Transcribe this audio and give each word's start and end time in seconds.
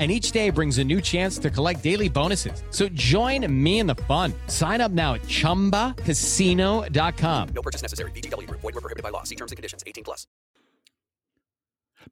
and 0.00 0.10
each 0.10 0.32
day 0.32 0.48
brings 0.48 0.78
a 0.78 0.84
new 0.84 1.02
chance 1.02 1.36
to 1.38 1.50
collect 1.50 1.82
daily 1.82 2.08
bonuses. 2.08 2.62
So 2.70 2.88
join 2.88 3.46
me 3.52 3.80
in 3.80 3.86
the 3.86 3.94
fun. 3.94 4.32
Sign 4.46 4.80
up 4.80 4.92
now 4.92 5.12
at 5.14 5.22
ChumbaCasino.com. 5.22 7.48
No 7.54 7.62
purchase 7.62 7.82
necessary. 7.82 8.12
VGW 8.12 8.48
Group. 8.48 8.62
Void 8.62 8.76
were 8.76 8.80
prohibited 8.80 9.02
by 9.02 9.10
law. 9.10 9.24
See 9.24 9.36
terms 9.36 9.52
and 9.52 9.56
conditions. 9.56 9.84
18 9.86 10.04
plus. 10.04 10.26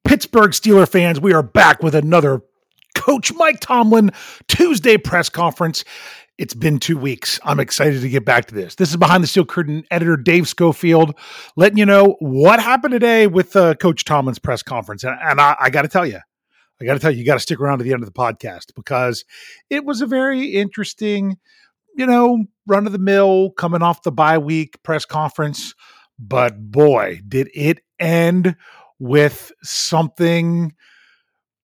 Pittsburgh 0.05 0.51
Steeler 0.51 0.87
fans, 0.87 1.19
we 1.19 1.33
are 1.33 1.43
back 1.43 1.83
with 1.83 1.95
another 1.95 2.43
Coach 2.95 3.33
Mike 3.35 3.61
Tomlin 3.61 4.11
Tuesday 4.49 4.99
press 4.99 5.31
conference. 5.31 5.83
It's 6.37 6.55
been 6.55 6.79
two 6.79 6.97
weeks. 6.97 7.41
I'm 7.43 7.59
excited 7.59 8.01
to 8.03 8.09
get 8.09 8.25
back 8.25 8.47
to 8.47 8.55
this. 8.55 8.77
This 8.77 8.91
is 8.91 8.97
Behind 8.97 9.25
the 9.25 9.27
Steel 9.27 9.45
Curtain 9.45 9.85
editor 9.91 10.17
Dave 10.17 10.47
Schofield 10.47 11.19
letting 11.57 11.79
you 11.79 11.87
know 11.87 12.17
what 12.21 12.61
happened 12.61 12.93
today 12.93 13.27
with 13.27 13.57
uh, 13.57 13.75
Coach 13.75 14.05
Tomlin's 14.05 14.39
press 14.39 14.63
conference. 14.63 15.03
And, 15.03 15.19
and 15.21 15.41
I, 15.41 15.57
I 15.59 15.71
got 15.71 15.83
to 15.83 15.89
tell 15.89 16.07
you, 16.07 16.21
I 16.81 16.85
got 16.85 16.95
to 16.95 17.01
tell 17.01 17.11
you, 17.11 17.19
you 17.19 17.25
got 17.25 17.35
to 17.35 17.41
stick 17.41 17.61
around 17.61 17.79
to 17.79 17.85
the 17.85 17.93
end 17.93 18.03
of 18.03 18.07
the 18.07 18.19
podcast 18.19 18.75
because 18.75 19.25
it 19.69 19.85
was 19.85 20.01
a 20.01 20.07
very 20.07 20.55
interesting, 20.55 21.39
you 21.97 22.07
know, 22.07 22.45
run 22.67 22.87
of 22.87 22.93
the 22.93 22.99
mill 22.99 23.51
coming 23.51 23.83
off 23.83 24.03
the 24.03 24.13
bye 24.13 24.39
week 24.39 24.83
press 24.83 25.05
conference. 25.05 25.75
But 26.19 26.71
boy, 26.71 27.21
did 27.27 27.49
it 27.55 27.81
end 27.99 28.57
with 28.99 29.53
something. 29.63 30.75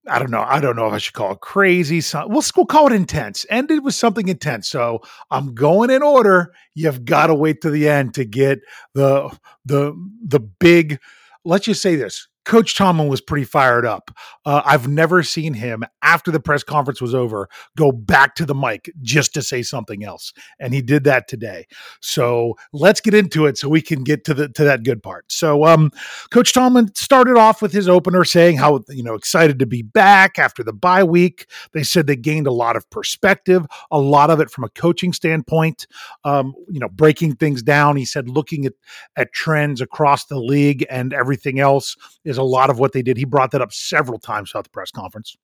I 0.06 0.18
don't 0.18 0.30
know. 0.30 0.44
I 0.46 0.60
don't 0.60 0.76
know 0.76 0.86
if 0.86 0.92
I 0.92 0.98
should 0.98 1.14
call 1.14 1.32
it 1.32 1.40
crazy. 1.40 2.00
So 2.00 2.26
we'll, 2.26 2.42
we'll 2.56 2.66
call 2.66 2.88
it 2.88 2.92
intense. 2.92 3.46
Ended 3.48 3.84
with 3.84 3.94
something 3.94 4.28
intense. 4.28 4.68
So 4.68 5.00
I'm 5.30 5.54
going 5.54 5.90
in 5.90 6.02
order. 6.02 6.52
You've 6.74 7.04
got 7.04 7.28
to 7.28 7.34
wait 7.34 7.62
to 7.62 7.70
the 7.70 7.88
end 7.88 8.14
to 8.14 8.24
get 8.24 8.60
the 8.94 9.36
the 9.64 9.94
the 10.22 10.40
big. 10.40 10.98
Let's 11.44 11.64
just 11.66 11.82
say 11.82 11.96
this: 11.96 12.28
Coach 12.44 12.76
Tomlin 12.76 13.08
was 13.08 13.20
pretty 13.20 13.44
fired 13.44 13.86
up. 13.86 14.10
Uh, 14.44 14.62
I've 14.64 14.88
never 14.88 15.22
seen 15.22 15.54
him 15.54 15.84
after 16.02 16.30
the 16.30 16.40
press 16.40 16.62
conference 16.62 17.00
was 17.00 17.14
over 17.14 17.48
go 17.76 17.92
back 17.92 18.34
to 18.36 18.46
the 18.46 18.54
mic 18.54 18.90
just 19.02 19.34
to 19.34 19.42
say 19.42 19.62
something 19.62 20.04
else, 20.04 20.32
and 20.58 20.74
he 20.74 20.82
did 20.82 21.04
that 21.04 21.28
today. 21.28 21.66
So 22.00 22.54
let's 22.72 23.00
get 23.00 23.14
into 23.14 23.46
it 23.46 23.58
so 23.58 23.68
we 23.68 23.80
can 23.80 24.04
get 24.04 24.24
to 24.24 24.34
the 24.34 24.48
to 24.50 24.64
that 24.64 24.84
good 24.84 25.02
part. 25.02 25.30
So, 25.30 25.64
um, 25.64 25.90
Coach 26.30 26.52
Tomlin 26.52 26.94
started 26.94 27.36
off 27.36 27.62
with 27.62 27.72
his 27.72 27.88
opener 27.88 28.24
saying 28.24 28.56
how 28.56 28.80
you 28.88 29.02
know 29.02 29.14
excited 29.14 29.58
to 29.58 29.66
be 29.66 29.82
back 29.82 30.38
after 30.38 30.62
the 30.62 30.72
bye 30.72 31.04
week. 31.04 31.46
They 31.72 31.82
said 31.82 32.06
they 32.06 32.16
gained 32.16 32.46
a 32.46 32.52
lot 32.52 32.76
of 32.76 32.88
perspective, 32.90 33.66
a 33.90 33.98
lot 33.98 34.30
of 34.30 34.40
it 34.40 34.50
from 34.50 34.64
a 34.64 34.70
coaching 34.70 35.12
standpoint. 35.12 35.86
Um, 36.24 36.54
you 36.68 36.80
know, 36.80 36.88
breaking 36.88 37.36
things 37.36 37.62
down. 37.62 37.96
He 37.96 38.04
said 38.04 38.28
looking 38.28 38.66
at 38.66 38.74
at 39.16 39.32
trends 39.32 39.80
across 39.80 40.26
the 40.26 40.38
league 40.38 40.84
and 40.90 41.12
everything 41.12 41.60
else 41.60 41.96
is 42.34 42.38
a 42.38 42.42
lot 42.42 42.70
of 42.70 42.78
what 42.78 42.92
they 42.92 43.02
did. 43.02 43.16
He 43.16 43.24
brought 43.24 43.50
that 43.52 43.62
up 43.62 43.72
several 43.72 44.18
times 44.18 44.50
throughout 44.50 44.64
the 44.64 44.70
press 44.70 44.90
conference. 44.90 45.36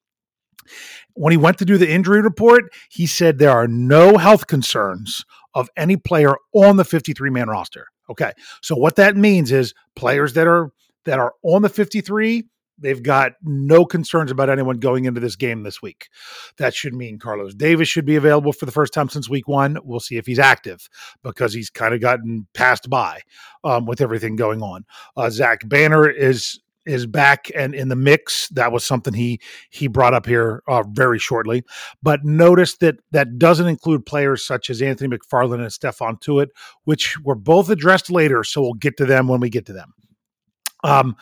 When 1.15 1.31
he 1.31 1.37
went 1.37 1.59
to 1.59 1.65
do 1.65 1.79
the 1.79 1.91
injury 1.91 2.21
report, 2.21 2.73
he 2.91 3.07
said 3.07 3.39
there 3.39 3.51
are 3.51 3.69
no 3.69 4.19
health 4.19 4.47
concerns 4.47 5.25
of 5.55 5.69
any 5.77 5.97
player 5.97 6.35
on 6.53 6.77
the 6.77 6.85
53 6.85 7.31
man 7.31 7.49
roster. 7.49 7.87
Okay. 8.11 8.33
So 8.61 8.77
what 8.77 8.97
that 8.97 9.17
means 9.17 9.53
is 9.53 9.73
players 9.97 10.35
that 10.35 10.47
are 10.47 10.73
that 11.05 11.19
are 11.19 11.33
on 11.43 11.63
the 11.63 11.69
53 11.69 12.45
They've 12.81 13.03
got 13.03 13.33
no 13.43 13.85
concerns 13.85 14.31
about 14.31 14.49
anyone 14.49 14.79
going 14.79 15.05
into 15.05 15.21
this 15.21 15.37
game 15.37 15.63
this 15.63 15.83
week. 15.83 16.09
That 16.57 16.75
should 16.75 16.95
mean 16.95 17.19
Carlos 17.19 17.55
Davis 17.55 17.89
should 17.89 18.07
be 18.07 18.17
available 18.17 18.53
for 18.53 18.65
the 18.65 18.73
first 18.73 18.95
time 18.95 19.11
since 19.11 19.29
week 19.29 19.47
one. 19.47 19.79
We'll 19.85 20.01
see 20.01 20.17
if 20.17 20.27
he's 20.27 20.39
active 20.39 20.89
because 21.23 21.53
he's 21.53 21.69
kind 21.69 21.95
of 21.95 22.01
gotten 22.01 22.47
passed 22.55 22.89
by 22.89 23.21
um, 23.65 23.85
with 23.85 24.01
everything 24.01 24.35
going 24.35 24.63
on. 24.63 24.87
Uh, 25.17 25.29
Zach 25.29 25.69
Banner 25.69 26.09
is 26.09 26.59
is 26.87 27.07
back 27.07 27.51
and 27.55 27.75
in 27.75 27.89
the 27.89 27.97
mix. 27.97 28.49
That 28.51 28.73
was 28.73 28.85
something 28.85 29.15
he 29.15 29.41
he 29.71 29.87
brought 29.87 30.15
up 30.15 30.27
here 30.27 30.63
uh, 30.67 30.83
very 30.89 31.19
shortly. 31.19 31.65
But 32.03 32.25
notice 32.25 32.77
that 32.79 32.97
that 33.13 33.39
doesn't 33.39 33.69
include 33.69 34.07
players 34.07 34.45
such 34.45 34.71
as 34.71 34.83
Anthony 34.83 35.17
McFarland 35.17 35.61
and 35.61 35.67
Stephon 35.67 36.21
Tuitt, 36.21 36.49
which 36.85 37.19
were 37.21 37.35
both 37.35 37.71
addressed 37.71 38.11
later. 38.11 38.45
So 38.45 38.63
we'll 38.63 38.75
get 38.75 38.97
to 38.99 39.07
them 39.07 39.29
when 39.29 39.41
we 39.41 39.51
get 39.51 39.67
to 39.67 39.73
them. 39.73 39.95
Um, 40.83 41.17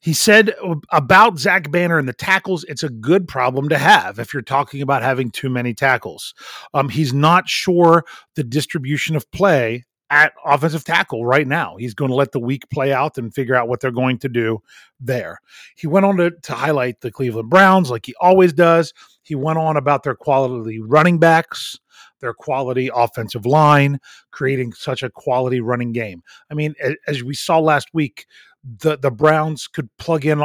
he 0.00 0.14
said 0.14 0.54
about 0.90 1.38
Zach 1.38 1.70
Banner 1.70 1.98
and 1.98 2.08
the 2.08 2.12
tackles, 2.14 2.64
it's 2.64 2.82
a 2.82 2.88
good 2.88 3.28
problem 3.28 3.68
to 3.68 3.78
have 3.78 4.18
if 4.18 4.32
you're 4.32 4.42
talking 4.42 4.82
about 4.82 5.02
having 5.02 5.30
too 5.30 5.50
many 5.50 5.74
tackles. 5.74 6.34
Um, 6.74 6.88
he's 6.88 7.12
not 7.12 7.48
sure 7.48 8.04
the 8.34 8.42
distribution 8.42 9.14
of 9.14 9.30
play 9.30 9.84
at 10.12 10.34
offensive 10.44 10.84
tackle 10.84 11.24
right 11.24 11.48
now. 11.48 11.74
He's 11.78 11.94
going 11.94 12.10
to 12.10 12.14
let 12.14 12.32
the 12.32 12.38
week 12.38 12.68
play 12.68 12.92
out 12.92 13.16
and 13.16 13.34
figure 13.34 13.54
out 13.54 13.66
what 13.66 13.80
they're 13.80 13.90
going 13.90 14.18
to 14.18 14.28
do 14.28 14.58
there. 15.00 15.38
He 15.74 15.86
went 15.86 16.04
on 16.04 16.18
to, 16.18 16.30
to 16.30 16.52
highlight 16.52 17.00
the 17.00 17.10
Cleveland 17.10 17.48
Browns 17.48 17.90
like 17.90 18.04
he 18.04 18.14
always 18.20 18.52
does. 18.52 18.92
He 19.22 19.34
went 19.34 19.58
on 19.58 19.78
about 19.78 20.02
their 20.02 20.14
quality 20.14 20.80
running 20.82 21.18
backs, 21.18 21.78
their 22.20 22.34
quality 22.34 22.90
offensive 22.94 23.46
line, 23.46 24.00
creating 24.32 24.74
such 24.74 25.02
a 25.02 25.08
quality 25.08 25.60
running 25.60 25.92
game. 25.92 26.22
I 26.50 26.54
mean, 26.54 26.74
as 27.06 27.24
we 27.24 27.32
saw 27.32 27.58
last 27.58 27.88
week, 27.94 28.26
the 28.62 28.98
the 28.98 29.10
Browns 29.10 29.66
could 29.66 29.88
plug 29.96 30.26
in 30.26 30.44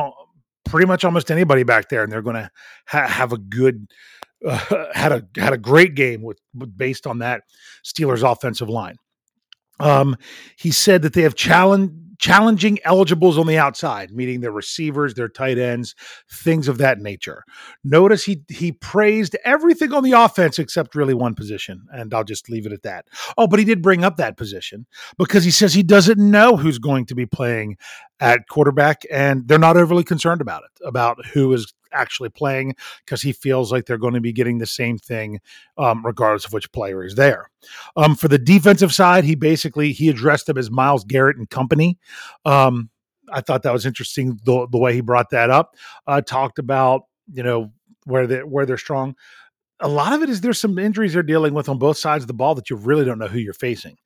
pretty 0.64 0.88
much 0.88 1.04
almost 1.04 1.30
anybody 1.30 1.64
back 1.64 1.90
there, 1.90 2.04
and 2.04 2.12
they're 2.12 2.22
going 2.22 2.38
to 2.38 2.50
ha- 2.88 3.08
have 3.08 3.34
a 3.34 3.38
good 3.38 3.88
uh, 4.46 4.86
had 4.94 5.12
a 5.12 5.28
had 5.36 5.52
a 5.52 5.58
great 5.58 5.94
game 5.94 6.22
with, 6.22 6.40
with 6.56 6.76
based 6.78 7.06
on 7.06 7.20
that 7.20 7.44
Steelers 7.84 8.24
offensive 8.24 8.70
line. 8.70 8.96
Um, 9.80 10.16
he 10.58 10.72
said 10.72 11.02
that 11.04 11.14
they 11.14 11.22
have 11.22 11.36
challenge 11.36 11.92
challenging 12.20 12.80
eligibles 12.84 13.38
on 13.38 13.48
the 13.48 13.58
outside, 13.58 14.12
meaning 14.12 14.42
their 14.42 14.52
receivers, 14.52 15.14
their 15.14 15.30
tight 15.30 15.58
ends, 15.58 15.96
things 16.32 16.68
of 16.68 16.78
that 16.80 17.00
nature. 17.00 17.44
Notice 17.84 18.24
he 18.26 18.44
he 18.50 18.72
praised 18.72 19.36
everything 19.46 19.94
on 19.94 20.04
the 20.04 20.14
offense 20.14 20.60
except 20.60 20.96
really 20.96 21.14
one 21.14 21.36
position, 21.36 21.86
and 21.92 22.14
I'll 22.14 22.24
just 22.24 22.50
leave 22.50 22.66
it 22.66 22.72
at 22.72 22.84
that. 22.84 23.06
Oh, 23.38 23.48
but 23.48 23.60
he 23.60 23.66
did 23.66 23.82
bring 23.82 24.04
up 24.04 24.18
that 24.18 24.38
position 24.38 24.86
because 25.18 25.44
he 25.44 25.52
says 25.52 25.74
he 25.74 25.84
doesn't 25.84 26.18
know 26.20 26.58
who's 26.58 26.80
going 26.80 27.06
to 27.08 27.16
be 27.16 27.26
playing 27.26 27.78
at 28.20 28.48
quarterback, 28.50 29.04
and 29.12 29.48
they're 29.48 29.60
not 29.60 29.78
overly 29.78 30.04
concerned 30.04 30.42
about 30.42 30.64
it, 30.64 30.88
about 30.88 31.24
who 31.28 31.54
is 31.54 31.74
actually 31.98 32.30
playing, 32.30 32.76
because 33.06 33.22
he 33.22 33.32
feels 33.32 33.72
like 33.72 33.86
they're 33.86 33.98
going 33.98 34.14
to 34.14 34.22
be 34.22 34.34
getting 34.34 34.58
the 34.58 34.66
same 34.66 34.98
thing, 34.98 35.40
um, 35.78 36.06
regardless 36.06 36.46
of 36.46 36.54
which 36.54 36.72
player 36.72 37.04
is 37.04 37.16
there. 37.16 37.50
Um, 37.96 38.16
for 38.16 38.28
the 38.28 38.38
defensive 38.38 38.94
side, 38.94 39.24
he 39.24 39.36
basically 39.36 39.92
he 39.92 40.10
addressed 40.10 40.46
them 40.46 40.58
as 40.58 40.72
Myles 40.72 41.04
Garrett 41.04 41.38
and 41.38 41.50
company. 41.50 41.98
Um, 42.46 42.90
I 43.32 43.42
thought 43.42 43.64
that 43.64 43.74
was 43.74 43.86
interesting 43.86 44.40
the, 44.44 44.68
the 44.72 44.78
way 44.78 44.94
he 44.94 45.02
brought 45.02 45.32
that 45.32 45.50
up. 45.50 45.76
Uh, 46.06 46.22
talked 46.22 46.60
about 46.60 47.04
you 47.34 47.44
know 47.44 47.72
where 48.06 48.26
they 48.26 48.40
where 48.40 48.66
they're 48.66 48.78
strong 48.78 49.16
a 49.80 49.88
lot 49.88 50.14
of 50.14 50.24
it 50.24 50.30
is 50.30 50.42
there's 50.42 50.60
some 50.60 50.80
injuries 50.80 51.14
they're 51.14 51.24
dealing 51.24 51.54
with 51.54 51.70
on 51.70 51.78
both 51.78 51.98
sides 51.98 52.24
of 52.24 52.28
the 52.28 52.34
ball 52.34 52.56
that 52.56 52.70
you 52.70 52.76
really 52.76 53.06
don't 53.06 53.20
know 53.20 53.28
who 53.28 53.40
you're 53.40 53.54
facing. 53.54 53.98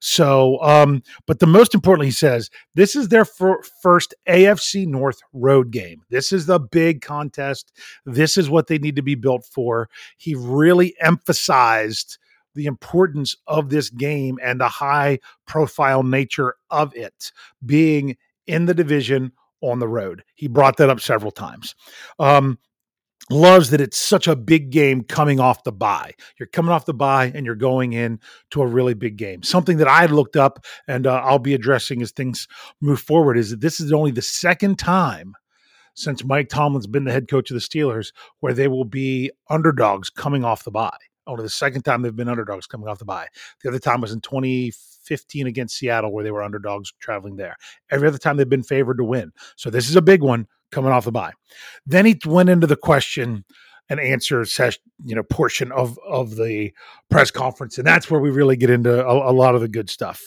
So, 0.00 0.60
um, 0.62 1.02
but 1.26 1.38
the 1.38 1.46
most 1.46 1.74
importantly, 1.74 2.06
he 2.06 2.12
says 2.12 2.50
this 2.74 2.96
is 2.96 3.08
their 3.08 3.24
fir- 3.24 3.62
first 3.82 4.14
AFC 4.28 4.86
North 4.86 5.20
road 5.32 5.70
game. 5.70 6.02
This 6.10 6.32
is 6.32 6.46
the 6.46 6.58
big 6.58 7.00
contest. 7.00 7.72
This 8.04 8.36
is 8.36 8.50
what 8.50 8.66
they 8.66 8.78
need 8.78 8.96
to 8.96 9.02
be 9.02 9.14
built 9.14 9.44
for. 9.44 9.88
He 10.16 10.34
really 10.34 10.94
emphasized 11.00 12.18
the 12.54 12.66
importance 12.66 13.36
of 13.46 13.68
this 13.68 13.90
game 13.90 14.38
and 14.42 14.60
the 14.60 14.68
high 14.68 15.20
profile 15.46 16.02
nature 16.02 16.54
of 16.70 16.94
it 16.96 17.30
being 17.64 18.16
in 18.46 18.66
the 18.66 18.74
division 18.74 19.32
on 19.60 19.78
the 19.78 19.88
road. 19.88 20.24
He 20.34 20.48
brought 20.48 20.76
that 20.78 20.90
up 20.90 21.00
several 21.00 21.30
times. 21.30 21.74
Um, 22.18 22.58
loves 23.30 23.70
that 23.70 23.80
it's 23.80 23.98
such 23.98 24.26
a 24.26 24.36
big 24.36 24.70
game 24.70 25.02
coming 25.02 25.40
off 25.40 25.64
the 25.64 25.72
bye. 25.72 26.12
You're 26.38 26.48
coming 26.48 26.72
off 26.72 26.84
the 26.84 26.94
bye 26.94 27.32
and 27.34 27.46
you're 27.46 27.54
going 27.54 27.92
in 27.92 28.20
to 28.50 28.62
a 28.62 28.66
really 28.66 28.94
big 28.94 29.16
game. 29.16 29.42
Something 29.42 29.78
that 29.78 29.88
I 29.88 30.06
looked 30.06 30.36
up 30.36 30.64
and 30.88 31.06
uh, 31.06 31.22
I'll 31.24 31.38
be 31.38 31.54
addressing 31.54 32.02
as 32.02 32.12
things 32.12 32.48
move 32.80 33.00
forward 33.00 33.38
is 33.38 33.50
that 33.50 33.60
this 33.60 33.80
is 33.80 33.92
only 33.92 34.10
the 34.10 34.22
second 34.22 34.78
time 34.78 35.34
since 35.94 36.24
Mike 36.24 36.48
Tomlin's 36.48 36.86
been 36.86 37.04
the 37.04 37.12
head 37.12 37.28
coach 37.28 37.50
of 37.50 37.54
the 37.54 37.60
Steelers 37.60 38.12
where 38.40 38.54
they 38.54 38.68
will 38.68 38.84
be 38.84 39.30
underdogs 39.48 40.10
coming 40.10 40.44
off 40.44 40.64
the 40.64 40.70
bye. 40.70 40.96
Only 41.26 41.44
the 41.44 41.50
second 41.50 41.82
time 41.82 42.02
they've 42.02 42.14
been 42.14 42.28
underdogs 42.28 42.66
coming 42.66 42.88
off 42.88 42.98
the 42.98 43.04
bye. 43.04 43.28
The 43.62 43.68
other 43.68 43.78
time 43.78 44.00
was 44.00 44.12
in 44.12 44.20
2015 44.20 45.46
against 45.46 45.76
Seattle 45.76 46.12
where 46.12 46.24
they 46.24 46.30
were 46.30 46.42
underdogs 46.42 46.92
traveling 46.98 47.36
there. 47.36 47.56
Every 47.90 48.08
other 48.08 48.18
time 48.18 48.36
they've 48.36 48.48
been 48.48 48.62
favored 48.62 48.98
to 48.98 49.04
win. 49.04 49.32
So 49.56 49.70
this 49.70 49.88
is 49.88 49.96
a 49.96 50.02
big 50.02 50.22
one 50.22 50.48
coming 50.70 50.92
off 50.92 51.04
the 51.04 51.12
bye. 51.12 51.32
Then 51.86 52.06
he 52.06 52.18
went 52.24 52.48
into 52.48 52.66
the 52.66 52.76
question 52.76 53.44
and 53.88 53.98
answer 53.98 54.44
session, 54.44 54.80
you 55.04 55.16
know, 55.16 55.22
portion 55.24 55.72
of 55.72 55.98
of 56.06 56.36
the 56.36 56.72
press 57.10 57.30
conference, 57.30 57.76
and 57.76 57.86
that's 57.86 58.10
where 58.10 58.20
we 58.20 58.30
really 58.30 58.56
get 58.56 58.70
into 58.70 59.04
a, 59.04 59.30
a 59.30 59.34
lot 59.34 59.54
of 59.54 59.60
the 59.60 59.68
good 59.68 59.90
stuff. 59.90 60.22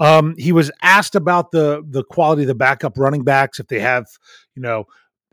Um, 0.00 0.34
he 0.36 0.52
was 0.52 0.70
asked 0.82 1.14
about 1.14 1.52
the 1.52 1.82
the 1.88 2.04
quality 2.04 2.42
of 2.42 2.48
the 2.48 2.54
backup 2.54 2.98
running 2.98 3.22
backs, 3.22 3.60
if 3.60 3.68
they 3.68 3.78
have, 3.78 4.06
you 4.56 4.62
know, 4.62 4.84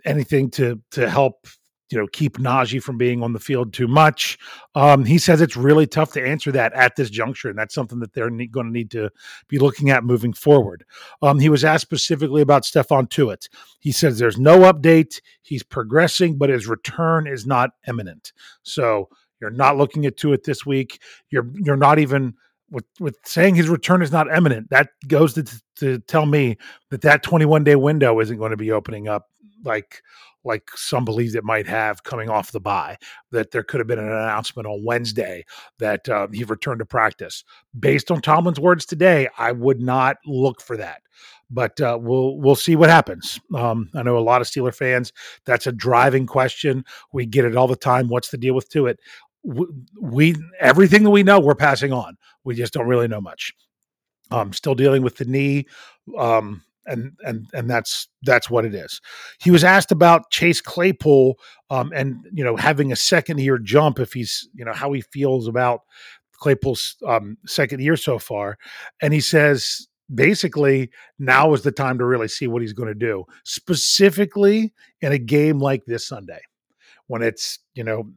anything 0.06 0.52
to 0.52 0.80
to 0.92 1.10
help 1.10 1.48
you 1.90 1.98
know 1.98 2.08
keep 2.08 2.38
Najee 2.38 2.82
from 2.82 2.98
being 2.98 3.22
on 3.24 3.34
the 3.34 3.40
field 3.40 3.74
too 3.74 3.88
much. 3.88 4.38
Um, 4.74 5.06
he 5.06 5.18
says 5.18 5.42
it's 5.42 5.58
really 5.58 5.88
tough 5.88 6.14
to 6.14 6.26
answer 6.26 6.52
that 6.52 6.74
at 6.74 6.96
this 6.96 7.10
juncture, 7.10 7.50
and 7.50 7.58
that's 7.58 7.76
something 7.76 8.00
that 8.00 8.14
they're 8.14 8.30
ne- 8.30 8.48
going 8.48 8.68
to 8.68 8.72
need 8.72 8.92
to 8.92 9.10
be 9.48 9.60
looking 9.60 9.90
at 9.90 10.04
moving 10.04 10.34
forward. 10.34 10.86
Um, 11.22 11.40
he 11.40 11.50
was 11.50 11.64
asked 11.64 11.84
specifically 11.84 12.42
about 12.42 12.64
Stephon 12.64 13.10
Tuitt. 13.10 13.50
He 13.80 13.92
says 13.92 14.18
there's 14.18 14.40
no 14.40 14.72
update. 14.72 15.22
He's 15.42 15.64
progressing, 15.64 16.38
but 16.38 16.50
his 16.50 16.68
return 16.68 17.28
is 17.28 17.46
not 17.46 17.72
imminent. 17.88 18.34
So 18.64 19.10
you're 19.40 19.52
not 19.52 19.78
looking 19.78 20.06
at 20.06 20.18
Tuitt 20.18 20.44
this 20.44 20.66
week. 20.66 21.02
You're 21.30 21.48
you're 21.54 21.78
not 21.78 22.00
even 22.00 22.34
with 22.72 22.86
with 23.00 23.18
saying 23.26 23.56
his 23.56 23.70
return 23.70 24.02
is 24.02 24.12
not 24.12 24.34
imminent. 24.36 24.70
That 24.70 24.90
goes 25.08 25.34
to 25.36 25.44
to 25.78 26.00
tell 26.00 26.26
me 26.26 26.58
that 26.90 27.02
that 27.02 27.22
21 27.22 27.64
day 27.64 27.76
window 27.76 28.20
isn't 28.20 28.38
going 28.38 28.52
to 28.52 28.58
be 28.58 28.72
opening 28.72 29.08
up 29.08 29.30
like 29.64 30.02
like 30.46 30.70
some 30.76 31.04
believe 31.04 31.36
it 31.36 31.44
might 31.44 31.68
have 31.68 32.04
coming 32.04 32.30
off 32.30 32.52
the 32.52 32.60
bye, 32.60 32.98
that 33.32 33.52
there 33.52 33.64
could 33.64 33.80
have 33.80 33.88
been 33.88 34.00
an 34.00 34.12
announcement 34.12 34.68
on 34.68 34.86
Wednesday 34.86 35.44
that 35.80 36.08
uh, 36.08 36.28
he 36.32 36.44
returned 36.44 36.80
to 36.80 36.86
practice. 36.86 37.44
Based 37.78 38.12
on 38.12 38.22
Tomlin's 38.22 38.60
words 38.60 38.86
today, 38.86 39.28
I 39.38 39.52
would 39.52 39.82
not 39.82 40.18
look 40.26 40.62
for 40.62 40.78
that. 40.78 41.02
But 41.50 41.80
uh, 41.80 41.98
we'll 42.02 42.38
we'll 42.38 42.56
see 42.56 42.76
what 42.76 42.90
happens. 42.90 43.40
Um, 43.54 43.90
I 43.94 44.04
know 44.04 44.18
a 44.18 44.20
lot 44.20 44.42
of 44.42 44.48
Steeler 44.48 44.74
fans. 44.74 45.14
That's 45.46 45.68
a 45.68 45.72
driving 45.72 46.26
question. 46.26 46.86
We 47.14 47.26
get 47.26 47.46
it 47.46 47.56
all 47.56 47.68
the 47.68 47.76
time. 47.76 48.08
What's 48.08 48.30
the 48.30 48.38
deal 48.38 48.56
with 48.56 48.70
Tuitt? 48.70 48.98
We, 49.44 49.66
we 50.02 50.36
everything 50.60 51.04
that 51.04 51.12
we 51.12 51.22
know, 51.22 51.40
we're 51.40 51.56
passing 51.56 51.94
on. 51.94 52.18
We 52.44 52.56
just 52.56 52.74
don't 52.74 52.88
really 52.88 53.08
know 53.08 53.22
much. 53.22 53.54
Um, 54.32 54.54
still 54.54 54.74
dealing 54.74 55.04
with 55.04 55.18
the 55.18 55.26
knee. 55.26 55.68
Um, 56.18 56.64
and 56.86 57.14
and 57.26 57.48
and 57.54 57.70
that's 57.70 58.08
that's 58.24 58.50
what 58.50 58.66
it 58.66 58.74
is. 58.74 59.02
He 59.40 59.52
was 59.52 59.64
asked 59.64 59.92
about 59.92 60.32
Chase 60.32 60.62
Claypool 60.62 61.38
um, 61.70 61.92
and 61.96 62.26
you 62.32 62.44
know 62.44 62.56
having 62.56 62.92
a 62.92 62.96
second 62.96 63.40
year 63.40 63.58
jump 63.58 64.00
if 64.00 64.14
he's 64.14 64.48
you 64.54 64.66
know 64.66 64.74
how 64.74 64.92
he 64.94 65.02
feels 65.02 65.48
about 65.48 65.82
Claypool's 66.38 66.98
um, 67.08 67.38
second 67.46 67.82
year 67.82 67.98
so 67.98 68.20
far, 68.20 68.58
and 69.02 69.14
he 69.14 69.22
says 69.22 69.88
basically 70.14 70.92
now 71.18 71.54
is 71.54 71.64
the 71.64 71.72
time 71.72 71.98
to 71.98 72.06
really 72.06 72.28
see 72.28 72.48
what 72.48 72.62
he's 72.62 72.74
going 72.74 72.90
to 72.90 72.96
do, 72.96 73.26
specifically 73.44 74.74
in 75.02 75.12
a 75.12 75.18
game 75.18 75.60
like 75.60 75.86
this 75.86 76.08
Sunday 76.08 76.42
when 77.08 77.22
it's 77.22 77.60
you 77.74 77.84
know 77.84 78.10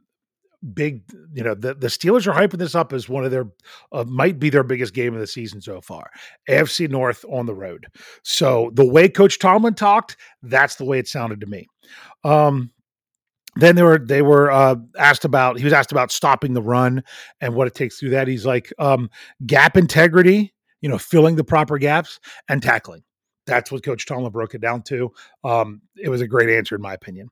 big 0.75 1.03
you 1.33 1.43
know 1.43 1.55
the, 1.55 1.75
the 1.75 1.87
steelers 1.87 2.27
are 2.27 2.33
hyping 2.33 2.59
this 2.59 2.75
up 2.75 2.93
as 2.93 3.09
one 3.09 3.25
of 3.25 3.31
their 3.31 3.47
uh, 3.93 4.05
might 4.09 4.41
be 4.41 4.51
their 4.51 4.65
biggest 4.65 4.93
game 4.93 5.15
of 5.15 5.21
the 5.21 5.27
season 5.27 5.61
so 5.61 5.81
far 5.81 6.11
afc 6.49 6.89
north 6.91 7.25
on 7.31 7.47
the 7.47 7.55
road. 7.55 7.87
So 8.25 8.71
the 8.75 8.85
way 8.85 9.09
coach 9.09 9.39
tomlin 9.39 9.75
talked 9.75 10.17
that's 10.43 10.77
the 10.77 10.85
way 10.85 10.99
it 10.99 11.09
sounded 11.09 11.41
to 11.41 11.47
me. 11.47 11.67
Um 12.25 12.73
then 13.57 13.77
they 13.77 13.83
were 13.83 13.99
they 13.99 14.23
were 14.23 14.51
uh, 14.51 14.77
asked 14.99 15.25
about 15.25 15.59
he 15.59 15.65
was 15.65 15.73
asked 15.73 15.93
about 15.93 16.13
stopping 16.13 16.55
the 16.55 16.63
run 16.63 17.03
and 17.41 17.55
what 17.55 17.67
it 17.67 17.75
takes 17.75 17.99
through 17.99 18.11
that. 18.11 18.29
He's 18.29 18.47
like 18.47 18.73
um 18.79 19.11
gap 19.47 19.77
integrity 19.77 20.55
you 20.81 20.89
know 20.89 20.99
filling 20.99 21.37
the 21.37 21.45
proper 21.45 21.79
gaps 21.79 22.21
and 22.49 22.63
tackling 22.63 23.03
that's 23.49 23.73
what 23.73 23.83
Coach 23.83 24.07
Tomlin 24.07 24.31
broke 24.31 24.55
it 24.55 24.61
down 24.61 24.83
to. 24.83 25.13
Um, 25.43 25.81
it 25.97 26.09
was 26.09 26.21
a 26.21 26.29
great 26.29 26.51
answer, 26.51 26.77
in 26.77 26.83
my 26.83 26.95
opinion. 26.95 27.31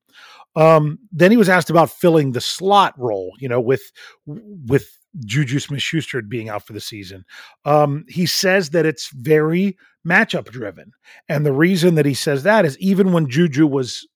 Um, 0.57 0.99
then 1.13 1.31
he 1.31 1.37
was 1.37 1.49
asked 1.49 1.71
about 1.71 1.91
filling 1.91 2.33
the 2.33 2.41
slot 2.41 2.95
role, 2.99 3.33
you 3.39 3.49
know, 3.49 3.61
with 3.61 3.93
with 4.27 4.99
Juju 5.25 5.61
Smith 5.61 5.83
Schuster 5.83 6.21
being 6.23 6.49
out 6.49 6.67
for 6.67 6.73
the 6.73 6.81
season. 6.81 7.25
Um, 7.65 8.05
he 8.09 8.27
says 8.27 8.71
that 8.71 8.87
it's 8.87 9.11
very 9.11 9.77
matchup 10.07 10.51
driven, 10.51 10.93
and 11.29 11.47
the 11.47 11.53
reason 11.53 11.95
that 11.95 12.07
he 12.07 12.15
says 12.15 12.43
that 12.43 12.65
is 12.65 12.79
even 12.79 13.12
when 13.12 13.29
Juju 13.29 13.67
was 13.67 14.09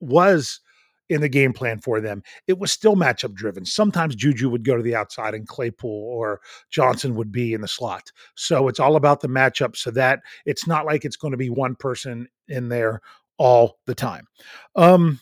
was 0.00 0.60
in 1.12 1.20
the 1.20 1.28
game 1.28 1.52
plan 1.52 1.78
for 1.78 2.00
them. 2.00 2.22
It 2.46 2.58
was 2.58 2.72
still 2.72 2.96
matchup 2.96 3.34
driven. 3.34 3.64
Sometimes 3.64 4.16
Juju 4.16 4.48
would 4.50 4.64
go 4.64 4.76
to 4.76 4.82
the 4.82 4.94
outside 4.94 5.34
and 5.34 5.46
Claypool 5.46 5.90
or 5.90 6.40
Johnson 6.70 7.14
would 7.14 7.30
be 7.30 7.54
in 7.54 7.60
the 7.60 7.68
slot. 7.68 8.10
So 8.34 8.68
it's 8.68 8.80
all 8.80 8.96
about 8.96 9.20
the 9.20 9.28
matchup 9.28 9.76
so 9.76 9.90
that 9.92 10.20
it's 10.46 10.66
not 10.66 10.86
like 10.86 11.04
it's 11.04 11.16
going 11.16 11.32
to 11.32 11.38
be 11.38 11.50
one 11.50 11.74
person 11.74 12.28
in 12.48 12.68
there 12.68 13.00
all 13.38 13.78
the 13.86 13.94
time. 13.94 14.26
Um, 14.76 15.20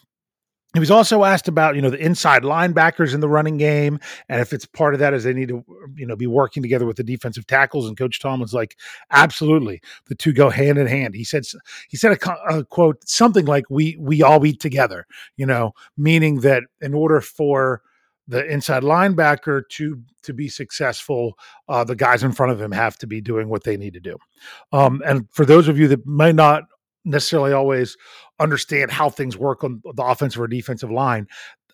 he 0.73 0.79
was 0.79 0.91
also 0.91 1.25
asked 1.25 1.49
about, 1.49 1.75
you 1.75 1.83
know, 1.83 1.91
the 1.91 2.05
inside 2.05 2.43
linebackers 2.43 3.13
in 3.13 3.21
the 3.21 3.29
running 3.29 3.57
game, 3.57 3.99
and 4.29 4.41
if 4.41 4.53
it's 4.53 4.67
part 4.67 4.95
of 4.95 5.01
that 5.01 5.13
is 5.13 5.25
they 5.25 5.33
need 5.33 5.49
to, 5.49 5.65
you 5.97 6.07
know, 6.07 6.15
be 6.15 6.29
working 6.29 6.63
together 6.63 6.87
with 6.87 6.97
the 6.97 7.03
defensive 7.03 7.47
tackles. 7.47 7.89
And 7.89 7.97
Coach 7.97 8.21
Tomlin's 8.21 8.55
like, 8.55 8.77
absolutely, 9.11 9.81
the 10.07 10.15
two 10.15 10.33
go 10.33 10.49
hand 10.49 10.79
in 10.79 10.87
hand. 10.87 11.15
He 11.15 11.25
said, 11.25 11.45
he 11.89 11.97
said 11.97 12.13
a, 12.13 12.59
a 12.59 12.65
quote 12.65 13.09
something 13.09 13.47
like, 13.47 13.65
"We 13.69 13.97
we 13.99 14.23
all 14.23 14.45
eat 14.47 14.61
together," 14.61 15.07
you 15.37 15.47
know, 15.47 15.73
meaning 15.97 16.41
that 16.41 16.63
in 16.81 16.95
order 16.95 17.21
for 17.21 17.83
the 18.29 18.47
inside 18.47 18.85
linebacker 18.85 19.63
to 19.71 20.01
to 20.23 20.33
be 20.33 20.49
successful, 20.49 21.37
uh, 21.69 21.83
the 21.83 21.97
guys 21.97 22.23
in 22.23 22.31
front 22.31 22.53
of 22.53 22.61
him 22.61 22.71
have 22.71 22.97
to 22.99 23.07
be 23.09 23.21
doing 23.21 23.49
what 23.49 23.65
they 23.65 23.77
need 23.77 23.95
to 23.95 24.01
do. 24.01 24.17
Um, 24.73 25.03
and 25.05 25.29
for 25.33 25.45
those 25.45 25.67
of 25.67 25.79
you 25.79 25.89
that 25.89 26.07
might 26.07 26.37
not 26.37 26.65
necessarily 27.05 27.53
always 27.53 27.97
understand 28.39 28.91
how 28.91 29.11
things 29.11 29.37
work 29.37 29.65
on 29.65 29.83
the 29.95 30.05
offensive 30.05 30.41
or 30.41 30.49
defensive 30.49 30.91
line. 30.91 31.27